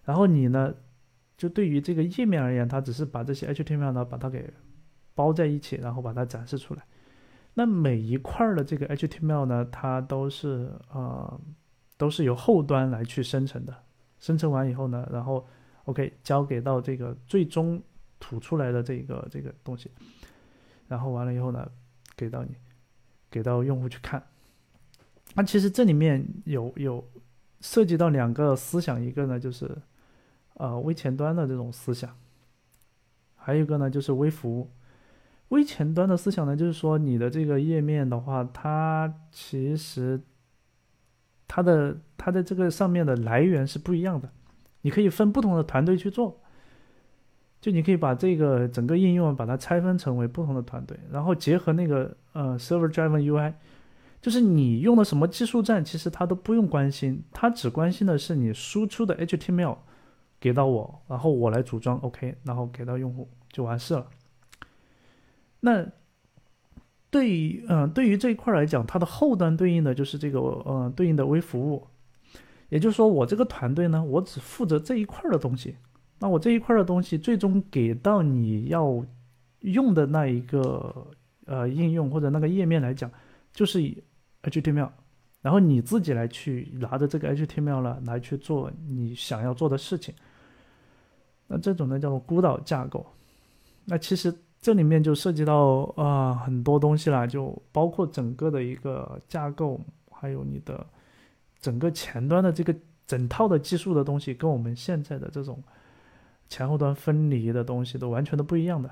[0.04, 0.72] 然后你呢，
[1.36, 4.52] 就对于这个页面而言，它只是把这些 HTML 呢把它给
[5.16, 6.84] 包在一起，然后把它展示出来。
[7.54, 11.40] 那每一块的这个 HTML 呢，它都是呃，
[11.96, 13.74] 都是由后端来去生成的。
[14.20, 15.44] 生成完以后呢，然后
[15.86, 17.82] OK 交给到这个最终
[18.20, 19.90] 吐出来的这个这个东西，
[20.90, 21.70] 然后完了以后呢，
[22.16, 22.50] 给到你，
[23.30, 24.20] 给到用户去看。
[25.34, 27.08] 那其实这里面有有
[27.60, 29.70] 涉及到两个思想，一个呢就是
[30.54, 32.12] 呃微前端的这种思想，
[33.36, 34.68] 还有一个呢就是微服务。
[35.50, 40.20] 微前端的思想呢，就是说你的这个页面的话，它其实
[41.46, 44.28] 它的它的这个上面的来源是不一样的，
[44.80, 46.39] 你可以分不同的团队去做，
[47.60, 53.52] 就你可以把这个整个应用把它拆分成为不同的团队，然后结合那个呃 server driven UI，
[54.22, 59.76] 就是你用的什么技术站，其实它都不用关心，它只关心的是你输出的 HTML
[60.40, 64.06] 给到我，然后我来组装 OK，然后给到用户就完事了。
[65.60, 65.86] 那
[67.10, 71.86] 对于嗯，对于这一块来讲，它的后端对应的就是这个呃对应的微服务，
[72.70, 75.76] 也就是说，我这个团队呢，我只负责这一块的东西。
[76.20, 79.04] 那我这一块的东西，最终给到你要
[79.62, 81.08] 用的那一个
[81.46, 83.10] 呃应用或者那个页面来讲，
[83.52, 84.00] 就是以
[84.44, 84.90] HTML，
[85.42, 90.14] 然后你自己来去拿着这个 HTML 了来去做你想要做的事情。
[91.48, 93.04] 那这种呢叫做孤岛架构。
[93.86, 94.32] 那其实。
[94.62, 100.86] 这里面就涉及到啊很多东西了，就包括整个的一个架构，还有你的
[101.62, 105.58] 整个前端的这个整套的技术的东西，跟我们现在的这种
[106.50, 108.90] 前后端分离的东西都完全的不一样的。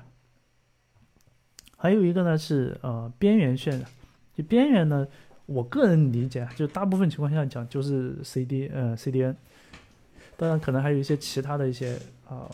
[1.77, 3.85] 还有一个呢是呃边缘渲染，
[4.35, 5.07] 就边缘呢，
[5.45, 9.35] 我个人理解就大部分情况下讲就是 CD 呃 CDN，
[10.35, 12.49] 当然可能还有一些其他的一些啊。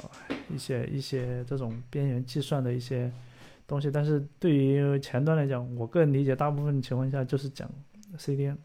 [0.54, 3.12] 一些一些这种边缘计算的一些
[3.66, 7.68] 东西，但是对于前端来讲，我个人理解，大部分情况下就是讲
[8.16, 8.56] CDN。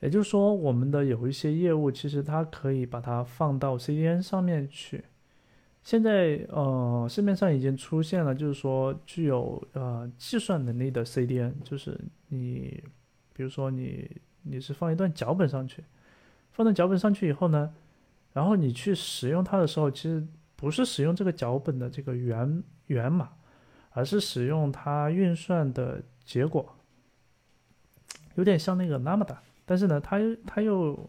[0.00, 5.04] 也就是说，我们的有一些业务，其实它可以把它放到 CDN 上面去。
[5.86, 12.82] 现在，呃，市面上已经出现了，就是说具有呃计算能力的 CDN，就是你，
[13.32, 14.10] 比如说你
[14.42, 15.84] 你是放一段脚本上去，
[16.50, 17.72] 放到脚本上去以后呢，
[18.32, 20.26] 然后你去使用它的时候，其实
[20.56, 23.30] 不是使用这个脚本的这个源源码，
[23.90, 26.68] 而是使用它运算的结果，
[28.34, 29.36] 有点像那个 Lambda。
[29.64, 31.08] 但是呢，它它又，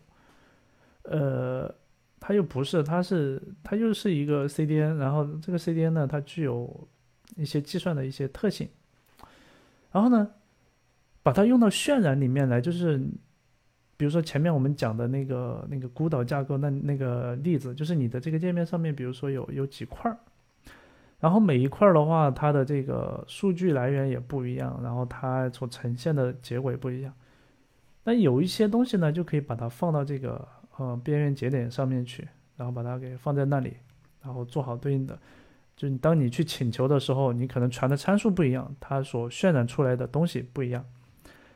[1.02, 1.74] 呃，
[2.20, 6.88] 它又不是，它是它又是一个 CDN，然后这个 CDN 呢，它具有
[7.36, 8.68] 一些计算的一些特性，
[9.92, 10.28] 然后呢，
[11.22, 12.98] 把它用到渲染里面来，就是
[13.96, 20.18] 比如说前面我们讲的那个那个孤岛架构那那个例子，就是你的这个界面上面，比如说有有几块儿，
[21.20, 27.14] 然后每一块儿的话，它的这个数据来源也不一样，然后它所呈现的结果也不一样。
[28.04, 30.48] 那有一些东西呢，就可以把它放到这个
[30.78, 33.78] 呃边缘节点上面去，然后把它给放在那里，
[34.22, 35.18] 然后做好对应的。
[35.76, 40.84] 就你当你去请求的时候，你可能传的参数不一样，它所渲染出来的东西不一样，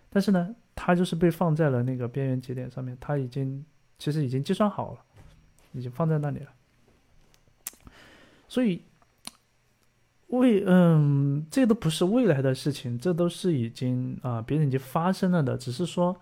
[0.09, 3.65] 但是呢，它就是被放在了那个边缘节点上面，它已经
[3.97, 4.99] 其实已经计算好了，
[5.71, 6.51] 已经放在那里了。
[8.47, 8.83] 所以
[10.27, 16.15] 未嗯，这都不是未来的事情，这都是已经啊别人已经发生了的，只是说。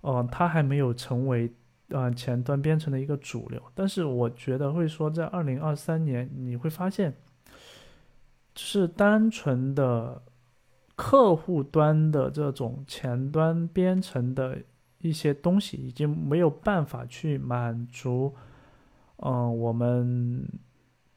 [0.00, 1.52] 哦，它还没有成为
[1.90, 7.16] 啊前端编程的一个主流，但是我觉得会说在二零二三年你会发现，
[8.54, 10.22] 是单纯的
[10.94, 14.58] 客户端的这种前端编程的
[14.98, 18.34] 一些东西已经没有办法去满足，
[19.16, 20.46] 嗯，我们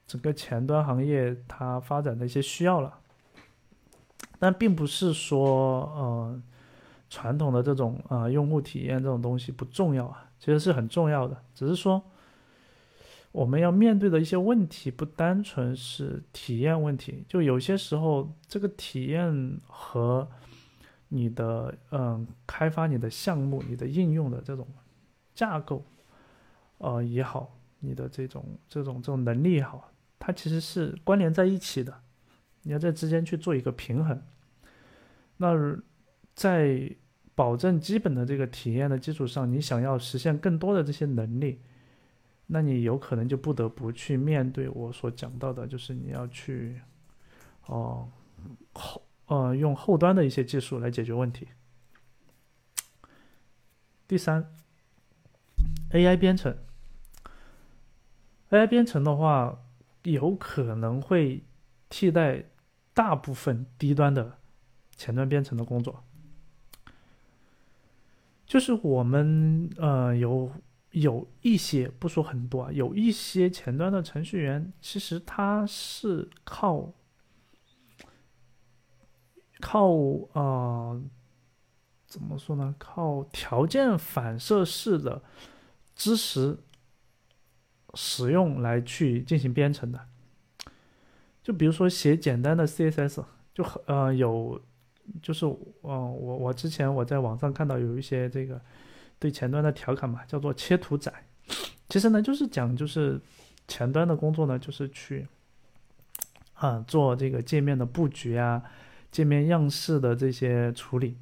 [0.07, 2.99] 整个前端行业它发展的一些需要了，
[4.39, 6.43] 但并不是说，嗯。
[7.11, 11.43] 传统的这种啊用户体验这种东西不重要啊，其实是很重要的。
[11.53, 12.01] 只是说，
[13.33, 20.25] 我们要面对的一些问题不单纯是体验问题，就有些时候这个体验和
[21.09, 24.65] 你的嗯开发你的项目、你的应用的这种
[25.35, 25.83] 架构，
[26.77, 31.93] 呃也好，你的这种这种这种能力也好，它其实是关联在一起的。
[32.63, 34.21] 你要在之间去做一个平衡。
[35.37, 35.77] 那
[36.35, 36.95] 在
[37.33, 41.61] 保证基本的这个体验的基础上，你想要实现更多的这些能力，
[42.47, 46.81] 那你有可能就不得不去面对我所讲到的，就是你要去，
[47.65, 48.09] 哦，
[48.73, 51.47] 后呃用后端的一些技术来解决问题。
[54.07, 54.53] 第三
[55.91, 56.55] ，AI 编程
[58.49, 59.57] ，AI 编程的话，
[60.03, 61.45] 有可能会
[61.87, 62.43] 替代
[62.93, 64.37] 大部分低端的
[64.97, 66.03] 前端编程的工作。
[68.51, 70.51] 就是我们呃有
[70.89, 76.91] 有一些不说很多啊，有一些前端的程序员，其实他是靠
[79.61, 79.87] 靠
[80.33, 81.01] 啊
[82.05, 82.75] 怎么说呢？
[82.77, 85.23] 靠条件反射式的
[85.95, 86.57] 知识
[87.93, 90.09] 使用来去进行编程的。
[91.41, 93.23] 就比如说写简单的 CSS，
[93.53, 94.61] 就很呃有。
[95.21, 98.59] 就是，嗯，我我之前我在网上看到有一些这个
[99.19, 101.11] 对前端的调侃嘛，叫做切图仔。
[101.89, 103.19] 其实呢，就是讲就是
[103.67, 105.27] 前端的工作呢，就是去
[106.53, 108.63] 啊做这个界面的布局啊，
[109.11, 111.17] 界面样式的这些处理，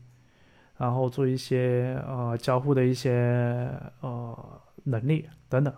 [0.77, 3.71] 然后做一些呃交互的一些
[4.01, 5.73] 呃能力等等。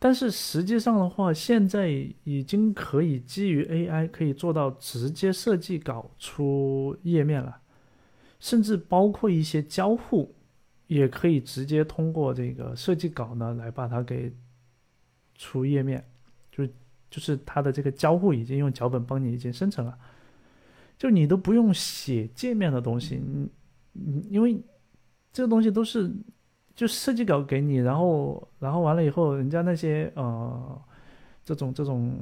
[0.00, 1.88] 但是实际上的话，现在
[2.22, 7.60] 已经可以基于 AI 可以做到直接设计稿出页面了，
[8.38, 10.32] 甚至包括一些交互，
[10.86, 14.32] 也可以直接通过这个设计稿呢来把它给
[15.34, 16.08] 出页面，
[16.52, 16.64] 就
[17.10, 19.98] 就是它的这个交互已经用脚本帮你已经生成了，
[20.96, 23.50] 就你都不用写界面的东西，你
[23.92, 24.62] 你因为
[25.32, 26.08] 这个东西都是。
[26.78, 30.80] 就设计稿给你，然后，然后完了以后，人家那些呃，
[31.44, 32.16] 这种这种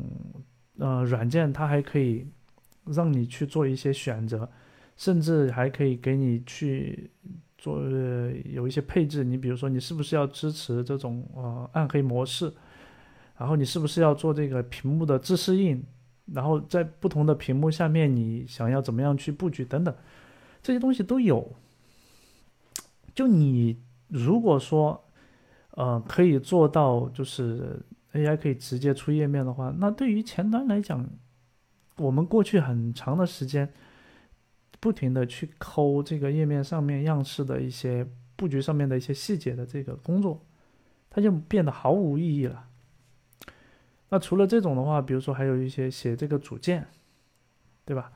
[0.78, 2.26] 呃软件，它还可以
[2.86, 4.48] 让你去做一些选择，
[4.96, 7.10] 甚至还可以给你去
[7.58, 7.82] 做
[8.46, 9.22] 有一些配置。
[9.22, 12.50] 你比如说，你是不是要支持这种呃暗黑模式？
[13.36, 15.84] 然后你是不是要做这个屏幕的自适应？
[16.32, 19.94] 然后在不同的屏幕下面，你想要怎么样去布局等等，
[20.62, 21.52] 这些东西都有。
[23.14, 23.84] 就你。
[24.08, 25.04] 如果说，
[25.70, 27.80] 呃，可以做到就是
[28.12, 31.06] AI 可以直接出页面的话，那对于前端来讲，
[31.96, 33.72] 我们过去很长的时间，
[34.80, 40.46] 不停的去抠这个页面上面样式的一些布局上面的一些细节的这个工作，
[41.10, 42.68] 它就变得毫无意义了。
[44.08, 46.86] 那除了这种的话，比如说还有一些写这个组件，
[47.84, 48.12] 对吧？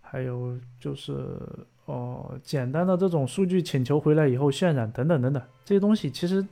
[0.00, 1.38] 还有就是
[1.86, 6.46] 哦，简单的这种数据请求回来以后渲染等等等等这些东西，其实，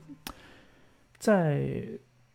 [1.17, 1.87] 在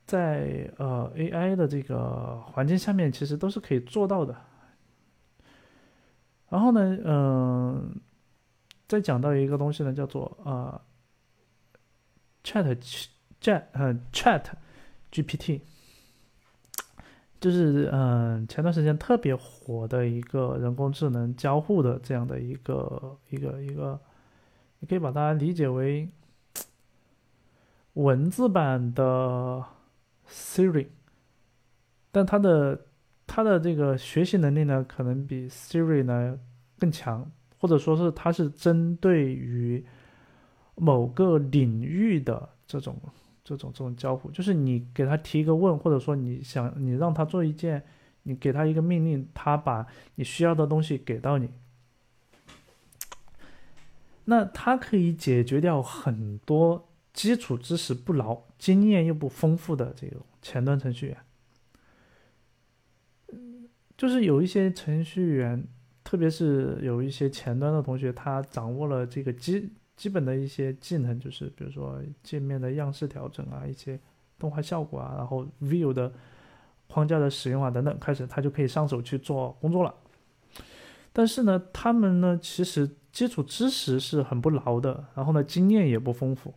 [0.05, 4.35] 在呃 AI 的这个环境下面，其实都是可以做到的。
[6.49, 8.01] 然后呢，嗯，
[8.89, 10.81] 再讲到一个东西呢，叫做呃
[12.43, 12.77] ，Chat
[13.41, 14.45] Chat 嗯 Chat
[15.13, 15.61] GPT。
[17.41, 24.01] 就是嗯，前段时间特别火的一个人工智能交互的这样的一个一个一个，
[24.80, 26.09] 你可以把它理解为
[27.93, 29.64] 文字版的
[30.28, 30.89] Siri，
[32.11, 32.86] 但它的
[33.26, 36.39] 它的这个学习能力呢，可能比 Siri 呢
[36.78, 39.84] 更强，或者说是它是针对于
[40.74, 42.97] 某个领域的这种。
[43.49, 47.83] 这种这种交互，就是你给他提一个问，或者说你想你让他做一件，
[48.25, 49.87] 你给他一个命令，他把
[50.17, 51.49] 你需要的东西给到你，
[54.27, 61.17] 那他可以解决掉很多基础知识不牢、经验又不丰富的这种前端程序员。
[63.97, 65.67] 就是有一些程序员，
[66.05, 69.73] 特别是有一些前端的同学，他掌握了这个基。
[69.99, 73.99] 基本的一些技能就是，比如说界面的样式调整啊，一些
[74.39, 76.13] 动画效果啊，然后 View 的
[76.87, 79.93] 框架的使用啊等等，开始他就可以上手去做工作了。
[81.13, 86.55] 但是呢，他们呢其实基础知识是很不牢的，然后呢经验也不丰富。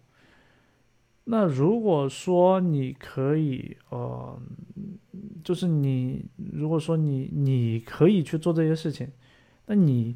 [1.23, 4.39] 那如果说你可以，呃，
[5.43, 9.09] 就是你如果说你你可以去做这些事情，
[9.65, 10.15] 那你，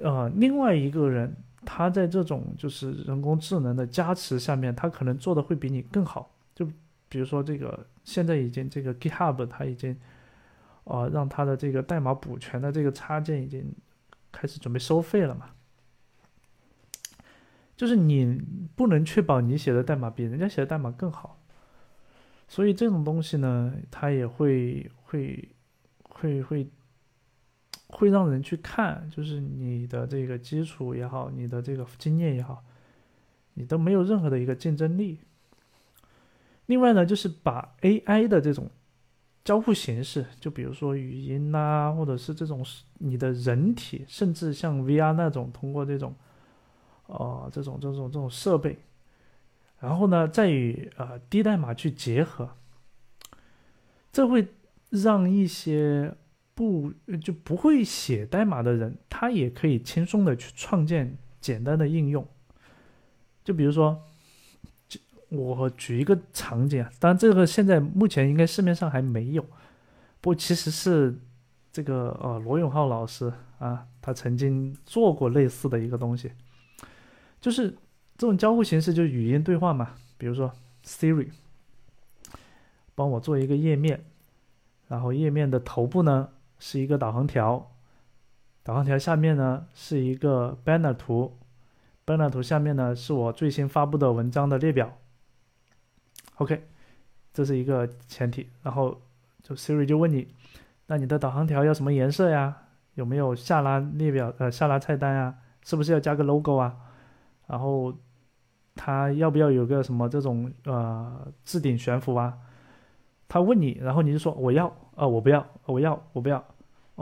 [0.00, 1.36] 呃，另外一个人。
[1.64, 6.34] 他在这种就是人工智能的加持下面，他可能做的会比你更好。
[6.54, 6.66] 就
[7.08, 9.94] 比如说这个，现在已经这个 GitHub 它已经，
[10.84, 13.72] 呃，让它的这个代码补全的这个插件已经
[14.32, 15.50] 开始准备收费了嘛。
[17.76, 18.40] 就是你
[18.74, 21.38] 不能确保你写的代码比人家写的代码更好，
[22.48, 25.48] 所以这种东西呢，它也会会
[26.02, 26.66] 会会。
[27.92, 32.64] 会让人去看，就是你的这个基础也好，你的这个经验也好，
[33.54, 35.18] 你都没有任何的一个竞争力。
[36.66, 38.70] 另外呢，就是把 AI 的这种
[39.44, 42.64] 交互形式，就比如说语音呐，或者是这种
[42.98, 46.14] 你的人体，甚至像 VR 那种通过这种，
[47.06, 48.78] 呃，这种这种这种设备，
[49.80, 52.50] 然后呢，再与呃低代码去结合，
[54.12, 54.48] 这会
[54.90, 56.14] 让一些。
[56.60, 56.92] 不
[57.22, 62.28] 就不会写代码的人，他也可以轻松的去创建简单的应用。
[63.42, 63.98] 就比如说，
[65.30, 69.42] 我举一个场景啊，当然这个现在目前应该市面上还没有，
[70.20, 71.18] 不过其实是
[71.72, 76.30] 这个呃罗永浩老师啊，他曾经做过类似的一个东西，
[77.40, 77.70] 就是
[78.18, 79.94] 这种交互形式，就是语音对话嘛。
[80.18, 80.52] 比如说
[80.84, 81.30] Siri，
[82.94, 84.04] 帮我做一个页面，
[84.88, 86.28] 然后页面的头部呢。
[86.60, 87.72] 是一个导航条，
[88.62, 91.36] 导航条下面呢是一个 banner 图
[92.06, 94.96] ，banner 图下面呢是我最新发布的文章的列表。
[96.36, 96.68] OK，
[97.34, 99.00] 这是一个前提，然后
[99.42, 100.28] 就 Siri 就问你，
[100.86, 102.56] 那你的导航条要什么颜色呀？
[102.94, 105.34] 有没有下拉列表呃下拉菜单啊？
[105.64, 106.76] 是不是要加个 logo 啊？
[107.46, 107.94] 然后
[108.74, 112.36] 它要不要有个什么这种呃置顶悬浮啊？
[113.28, 116.44] 他问你，然后你就说我要，啊我不要，我要我不要，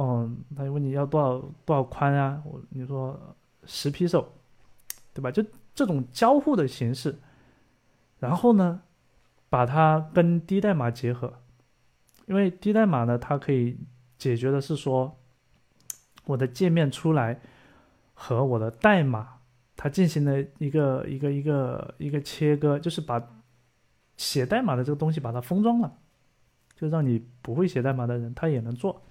[0.01, 2.41] 嗯，他就问你要多少多少宽啊？
[2.45, 3.19] 我你说
[3.65, 4.33] 十 P 手，
[5.13, 5.29] 对吧？
[5.29, 5.45] 就
[5.75, 7.19] 这种交互的形式，
[8.21, 8.81] 然后呢，
[9.51, 11.41] 把它跟低代码结合，
[12.27, 13.77] 因为低代码呢，它可以
[14.17, 15.19] 解决的是说，
[16.27, 17.41] 我的界面出来
[18.15, 19.41] 和我的代码
[19.77, 23.21] 它进行了一个一个一个一个切割，就是把
[24.17, 25.93] 写代码的这个东西把它封装了。
[26.77, 29.03] 就让你不会写代码的人他也能做，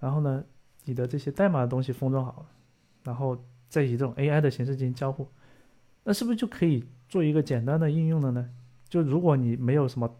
[0.00, 0.44] 然后呢，
[0.84, 2.46] 你的这些代码的东西封装好，
[3.04, 3.36] 然后
[3.68, 5.28] 再以这种 AI 的形式进行交互，
[6.04, 8.50] 那是不是就可以做一个简单的应用了呢？
[8.88, 10.16] 就如果你没有什么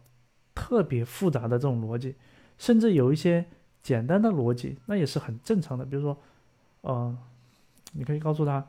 [0.55, 2.15] 特别复杂的这种逻辑，
[2.59, 3.45] 甚至有一些
[3.83, 5.85] 简单的逻辑，那也是很正常的。
[5.85, 6.17] 比如说，
[6.83, 7.17] 呃，
[7.93, 8.67] 你可以告诉他，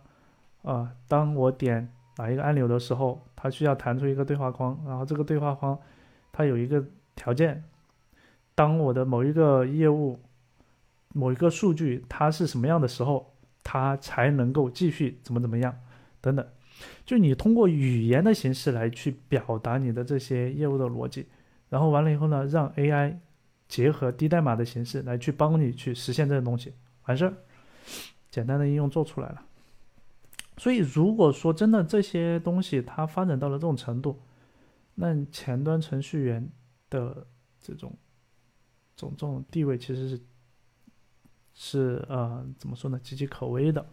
[0.64, 5.78] 啊，当我点哪一个按钮的时候，它需要弹出一个对话框，然后这个对话框
[6.32, 6.84] 它有一个。
[7.16, 7.62] 条件，
[8.55, 10.18] 当我的某一个业务、
[11.14, 13.34] 某一个数据它是什么样的时候，
[13.64, 15.78] 它才能够继续怎么怎么样，
[16.22, 16.47] 等等。
[17.05, 21.26] 就你通过语言的形式来去表达你的这些业务的逻辑，
[21.68, 23.18] 然后完了以后呢，让 AI
[23.68, 26.74] 结合低代码的形式来去帮你去实现这个东西，
[27.05, 27.34] 完事儿，
[28.32, 29.43] 简单的应用做出来了。
[30.57, 34.20] 所以如果说真的这些东西它发展到了这种程度，
[34.95, 36.49] 那前端程序员
[36.89, 37.26] 的
[37.62, 37.93] 这种
[38.95, 40.20] 这种这种地位其实是
[41.60, 43.86] 是呃怎么说呢，岌岌可危的。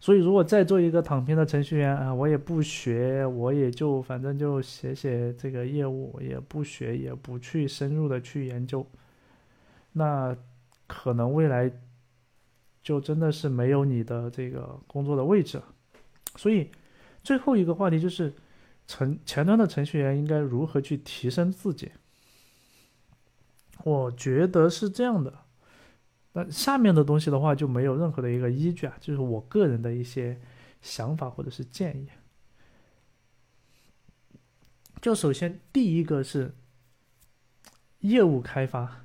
[0.00, 8.86] 所以如果再做一个躺平的程序员啊，我也不学，我也就反正就写写这个业务，也不学，也不去深入的去研究，
[9.92, 10.34] 那
[10.86, 11.70] 可能未来
[12.82, 15.64] 就真的是没有你的这个工作的位置了。
[16.36, 16.70] 所以
[17.22, 18.32] 最后一个话题就是。
[18.90, 21.92] 程前端的程序员应该如何去提升自己？
[23.84, 25.30] 我觉得是这样的。
[26.38, 30.40] 那下面的东西的话就没有任何的一个依据啊，就是我个人的一些
[30.80, 32.08] 想法或者是建议。
[35.00, 36.54] 就首先第一个是
[38.00, 39.00] 业务开发，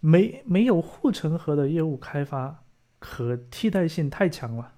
[0.00, 2.62] 没没有护城河的业务开发，
[2.98, 4.74] 可替代性太强了。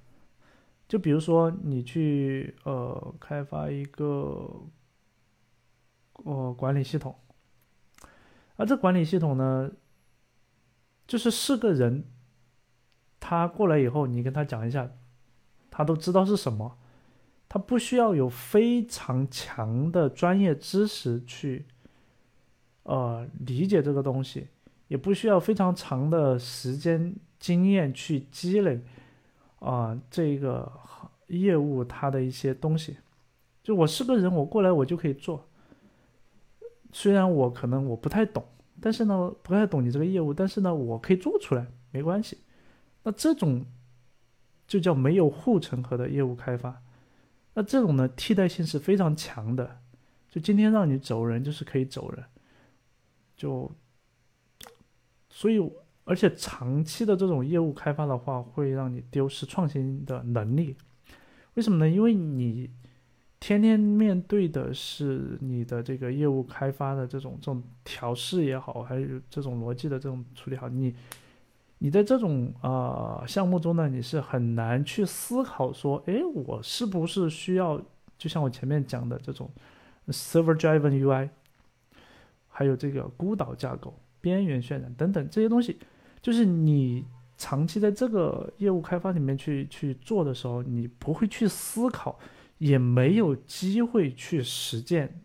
[0.87, 4.49] 就比如说，你去呃开发一个
[6.13, 7.17] 呃管理系统，
[8.55, 9.71] 而这管理系统呢，
[11.11, 12.05] 就是是个人，
[13.19, 14.89] 他过来以后，你跟他讲一下，
[15.69, 16.79] 他都知道是什么，
[17.49, 21.67] 他不需要有非常强的专业知识去
[22.85, 24.47] 呃理解这个东西，
[24.87, 28.81] 也不需要非常长的时间经验去积累。
[29.59, 30.71] 啊，这个
[31.27, 32.99] 业务它的一些东西，
[33.65, 35.45] 就我是个人，我过来我就可以做。
[36.93, 38.45] 虽然我可能我不太懂，
[38.81, 42.39] 但是呢，不太懂你这个业务，但是呢，我可以做出来，没关系。
[43.03, 43.65] 那这种
[44.67, 46.83] 就叫没有护城河的业务开发。
[47.55, 49.81] 那这种呢，替代性是非常强的。
[50.29, 52.25] 就今天让你走人，就是可以走人。
[53.37, 53.71] 就
[55.29, 55.61] 所以。
[56.05, 60.77] 而且长期的这种业务开发的话，会让你丢失创新的能力。
[61.55, 61.89] 为什么呢？
[61.89, 62.69] 因为你
[63.41, 70.95] 天天面对的是你的这个业务开发的这种这种调试也好，还有这种逻辑的这种处理好，你
[71.79, 77.81] 你在这种啊项目中呢，你是很难去思考说，哎，我是不是需要，
[78.19, 79.51] 就像我前面讲的这种
[80.09, 81.31] server driven UI，
[82.49, 85.79] 还有这个孤岛架构、边缘渲染等等这些东西。
[86.21, 87.07] 就是你
[87.39, 92.19] 长期在这个业务开发里面去去做的时候，你不会去思考，
[92.61, 95.21] 也没有机会去实践。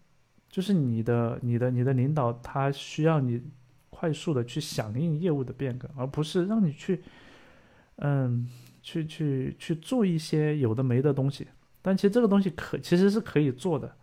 [0.49, 3.41] 就是你的、你的、你的领导他需要你
[3.89, 7.03] 快速的去响应业务的变革，而不是让你去，
[7.97, 8.49] 嗯，
[8.81, 11.47] 去去去做一些有的没的东西。
[11.81, 13.95] 但其实这个东西可其实是可以做的，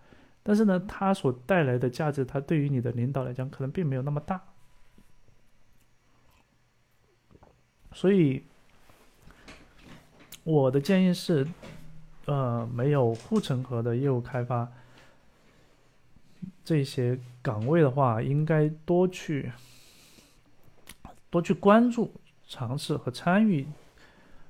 [0.42, 4.40] 但是呢，它所带来的价值，它对于你的领导来讲，可能并没有那么大。
[7.94, 8.44] 所以，
[10.44, 11.46] 我的建议是，
[12.26, 14.70] 呃，没有护城河的业务开发
[16.64, 19.52] 这些岗位的话，应该多去
[21.30, 22.12] 多去关注、
[22.46, 23.66] 尝试和参与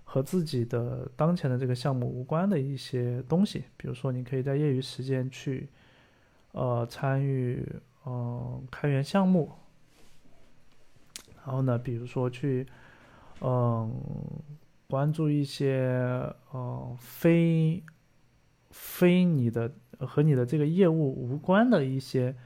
[0.04, 3.64] 和自己的当前的这个项目无关的一些东西。
[3.76, 5.68] 比如说，你可以在业余时间去，
[6.52, 7.66] 呃，参与
[8.04, 9.50] 嗯开源项目，
[11.44, 12.66] 然后呢，比如说去。
[13.44, 13.92] 嗯，
[14.92, 15.88] 关注一些
[16.50, 17.82] 呃非
[18.70, 22.36] 非你的和你的这个业务无关的一些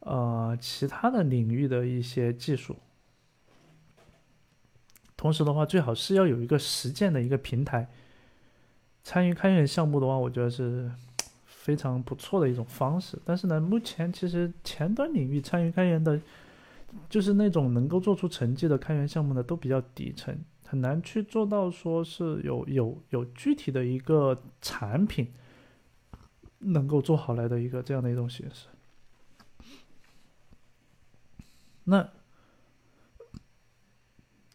[0.00, 2.74] 呃其他的领域的一些技术。
[5.16, 7.88] 同时的话，最好是要有一个实践的一个平台。
[9.04, 10.90] 参与开源项目的话，我觉得是
[11.46, 13.16] 非常不错的一种方式。
[13.24, 16.20] 但是呢，目前其实前端领域参与开源的。
[17.10, 20.34] 就是那种能够做出成绩的开源项目呢，都比较底层，
[20.68, 25.32] 很难去做到说是有有有具体的一个产品
[26.58, 28.66] 能够做好来的一个这样的一种形式。
[31.84, 32.06] 那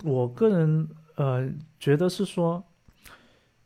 [0.03, 2.64] 我个人呃觉得是说，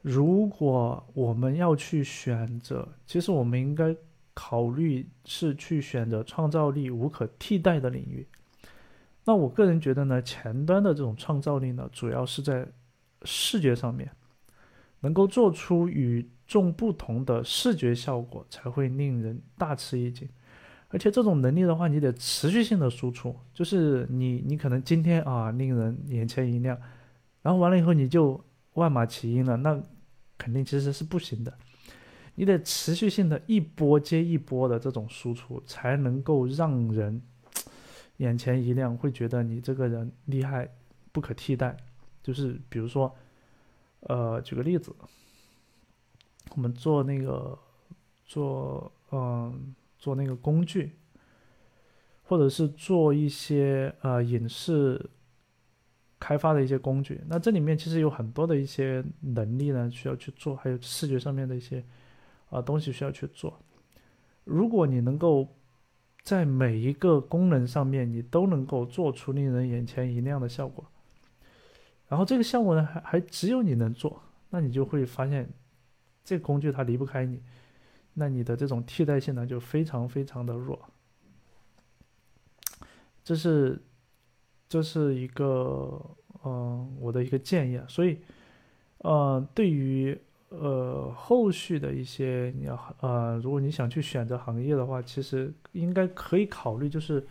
[0.01, 3.93] 如果我们要去选择，其实我们应该
[4.33, 8.25] 考虑是去选择创造力无可替代的领域。
[9.27, 12.65] 那我个人觉得呢，前端的这种创造力呢，主要是在
[13.23, 14.09] 视觉上面，
[15.01, 20.29] 能够做出与众不同的视觉效果，才会令人大吃一惊。
[20.87, 26.79] 而且这种能力的话，你得持续性的输出，就是你你可能今天啊令人眼前一亮，
[27.41, 28.41] 然后完了以后你就
[28.75, 29.77] 万马齐喑了，那
[30.37, 31.53] 肯定其实是不行的。
[32.35, 37.21] 你得持续性的一波接一波的这种输出，才能够让人
[38.17, 40.69] 眼前一亮，会觉得你这个人厉害，
[41.11, 41.75] 不可替代。
[42.21, 43.15] 就是比如说，
[44.01, 44.95] 呃，举个例子，
[46.55, 47.57] 我们做那个
[48.25, 50.91] 做嗯做那个工具，
[52.23, 55.09] 或者是做一些呃影视
[56.19, 61.83] 开发的一些工具，那这里面其实有很多的一些能力呢需要去做，还有视觉上面的一些。
[62.49, 63.59] 啊，东西需要去做。
[64.45, 65.56] 如果你能够
[66.27, 70.83] 在每一个功能上面，你都能够做出令人眼前一亮的效果，
[72.09, 75.47] 然后这个效果呢，还还只有你能做，那你就会发现，
[76.25, 77.41] 这工具它离不开你，
[78.13, 80.77] 那你的这种替代性呢，就非常非常的弱。
[83.23, 83.81] 这是
[84.67, 85.97] 这是一个
[86.43, 88.19] 嗯我的一个建议啊，所以
[88.97, 90.19] 呃对于。
[90.49, 97.25] 呃，后续的一些你要呃，如果你想去选择行业的话，其实应该可以考虑，就是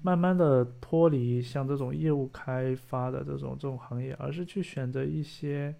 [0.00, 5.74] 慢慢的脱离像这种业务开发的这种这种行业，而是去选择一些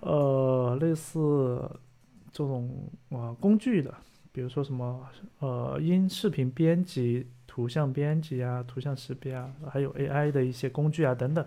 [0.00, 1.70] 呃类似
[2.32, 3.94] 这种啊工具的，
[4.32, 5.06] 比如说什么
[5.40, 11.44] 呃音视频编辑、图像编辑啊、图像识别啊，还有 AI 的一些工具啊等等。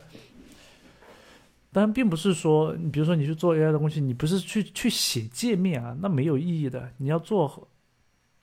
[1.74, 6.91] 当然，并不是说，你比如说你去做 AI 的东西，你不是去去写界面啊，那没有意义的。
[6.97, 7.67] 你要做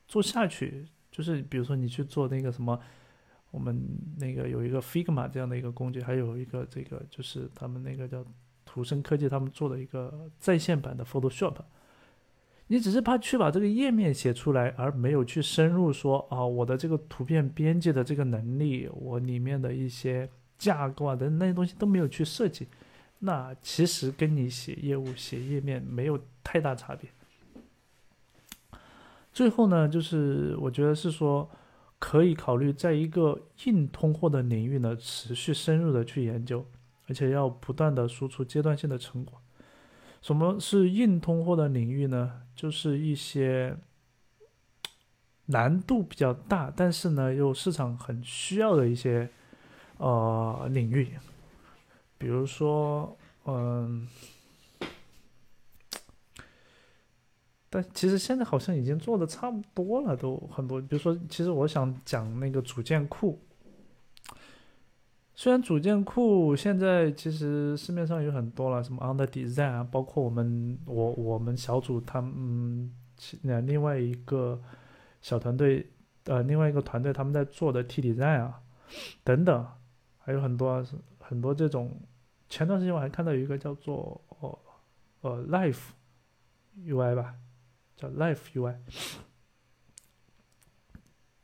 [0.09, 2.79] 做下去，就是比如说你去做那个什么，
[3.53, 3.81] 我们
[4.19, 8.25] 那个有一个 Figma 这样的一个工具，还有一个这个就是他们那个叫
[8.67, 11.55] 图生科技他们做的一个在线版的 Photoshop。
[12.67, 20.29] 你只是怕去把这个页面写出来，而没有去深入说啊，我的这个图片编辑的这个能力，我里面的一些
[20.59, 22.67] 架构啊等那些东西都没有去设计。
[23.21, 27.11] 那其实跟你写业务、写页面没有太大差别。
[29.33, 31.49] 最后呢，就是我觉得是说，
[31.99, 36.67] 可以考虑在一个硬通货的领域呢，持续深入的去研究，
[37.07, 39.41] 而且要不断的输出阶段性的成果。
[40.23, 42.43] 什么是硬通货的领域呢？
[42.57, 43.77] 就是一些
[45.47, 49.31] 难度比较大，但是呢又市场很需要的一些
[49.99, 51.09] 呃领域。
[52.21, 53.17] 比如说，
[53.47, 54.07] 嗯，
[57.71, 60.79] 但其实现在好像已经做的差不多了，都很多。
[60.83, 63.41] 比如说，其实我想讲那个组件库。
[65.35, 74.61] 虽然组件库现在其实市面上有很多了，什么 Under Design 啊，包括我们我我们小组他们嗯，另外一个
[75.23, 75.91] 小团队
[76.25, 78.61] 呃，另外一个团队他们在做的 T Design 啊，
[79.25, 79.67] 等等，
[80.19, 80.85] 还有很多
[81.31, 81.97] 很多这种。
[82.49, 84.59] 前段时间我还看到有一个叫做哦
[85.21, 85.91] 呃 Life
[86.77, 87.37] UI 吧，
[87.97, 88.75] 叫 Life UI，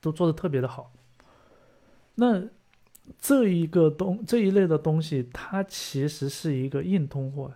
[0.01, 0.93] 都做的特别的好。
[2.17, 2.49] 那
[3.21, 7.55] 这一个东这一类的东西，它其实是一个硬通货。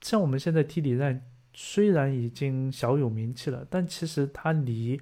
[0.00, 5.00] 像我们现在 T 底站虽然已经小有名气了，但其实它离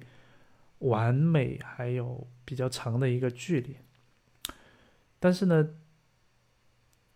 [0.79, 3.77] 完美还有比较长的一个距离。
[5.21, 5.75] 但是呢。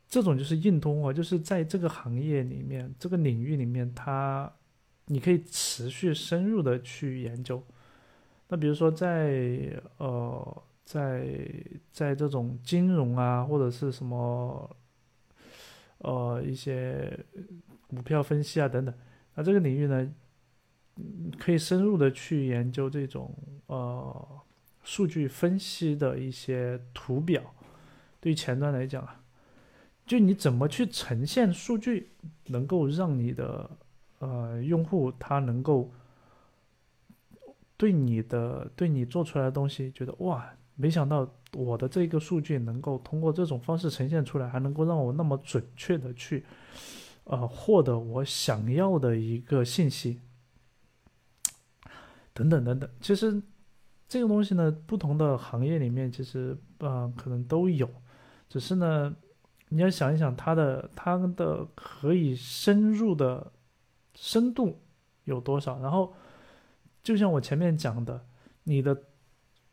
[0.09, 4.51] 这种就是硬通货，就是在这个行业里面、这个领域里面，它
[5.05, 7.63] 你可以持续深入的去研究。
[8.49, 11.29] 那比如说在呃，在
[11.93, 14.75] 在这种金融啊，或者是什么
[15.99, 17.23] 呃一些
[17.87, 18.95] 股票分析啊等等，
[19.35, 20.11] 那这个领域呢，
[21.39, 23.37] 可以深入的去研究这种
[23.67, 24.41] 呃
[24.83, 27.55] 数据分析的一些图表。
[28.21, 29.21] 对前端来讲啊。
[30.09, 32.09] 就你怎么去呈现数据，
[32.47, 33.71] 能够让你的
[34.21, 35.91] 呃用户他能够
[37.77, 46.43] 对你的对你做出来的东西觉得哇，没想到我的这个数据能够通过这种方式呈现出来，还能够让我那么准确的去
[47.25, 50.21] 呃获得我想要的一个信息，
[52.33, 52.89] 等等等等。
[53.03, 53.43] 其实
[54.09, 57.87] 这个东西呢，不同的行业里面其实呃可能都有，
[58.49, 59.15] 只是呢。
[59.71, 63.53] 你要想一想，它的它的可以深入的
[64.15, 64.81] 深度
[65.25, 65.79] 有多少？
[65.81, 66.15] 然后，
[67.03, 68.27] 就像我前面讲的，
[68.65, 69.05] 你的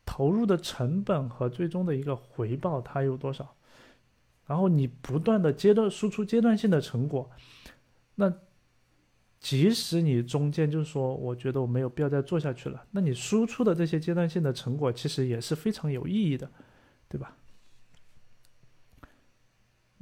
[0.06, 3.56] 投入的成本和最终的一个回报它有多少？
[4.46, 7.32] 然后你不断的阶段输出阶段性的成果，
[8.16, 8.32] 那
[9.40, 16.50] 即使你中间就是说，我觉得我没有必要再做下去了，那你输出的这些阶段性的成果其实也是非常有意义的，
[17.08, 17.36] 对吧？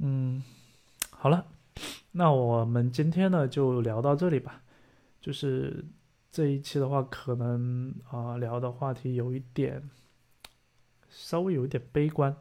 [0.06, 0.42] 嗯，
[1.08, 1.46] 好了，
[2.12, 4.60] 那我们今天呢就聊到这里吧。
[5.18, 5.82] 就是
[6.30, 9.88] 这一期的话，可能啊聊的话题有一点
[11.08, 12.36] 稍微有一点悲观，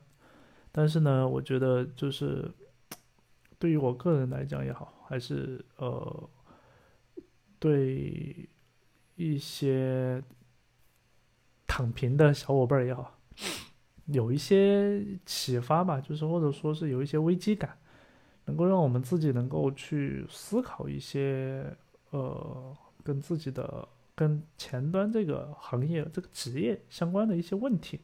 [0.74, 2.52] 但是呢，我觉得就是
[3.58, 6.30] 对于我个人来讲也好，还是呃
[7.60, 8.50] 对
[9.16, 10.22] 一些
[11.66, 13.18] 躺平的小伙伴也好，
[14.06, 17.78] 有一些启发吧，就是或者说是有一些危机感。
[18.46, 21.66] 能够让我们自己能够去思考一些
[22.10, 28.02] 呃跟自己的跟前端这个行业这个职业相关的一些问题，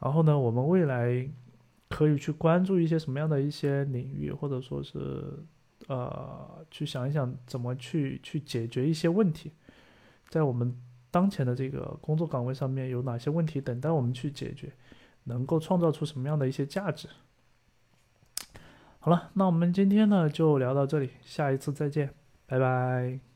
[0.00, 1.28] 然后呢，我们未来
[1.90, 5.38] 可以去关注一些什么样的一些领域，或者说是
[5.88, 9.52] 呃去想一想怎么去去解决一些问题，
[10.30, 10.74] 在我们
[11.10, 14.72] 当前的这个工作岗位上面有哪些问题等待我们去解决，
[15.24, 17.08] 能够创造出什么样的一些价值。
[18.98, 22.12] 好了，那我们今天呢就聊到这里，下一次再见，
[22.46, 23.29] 拜拜。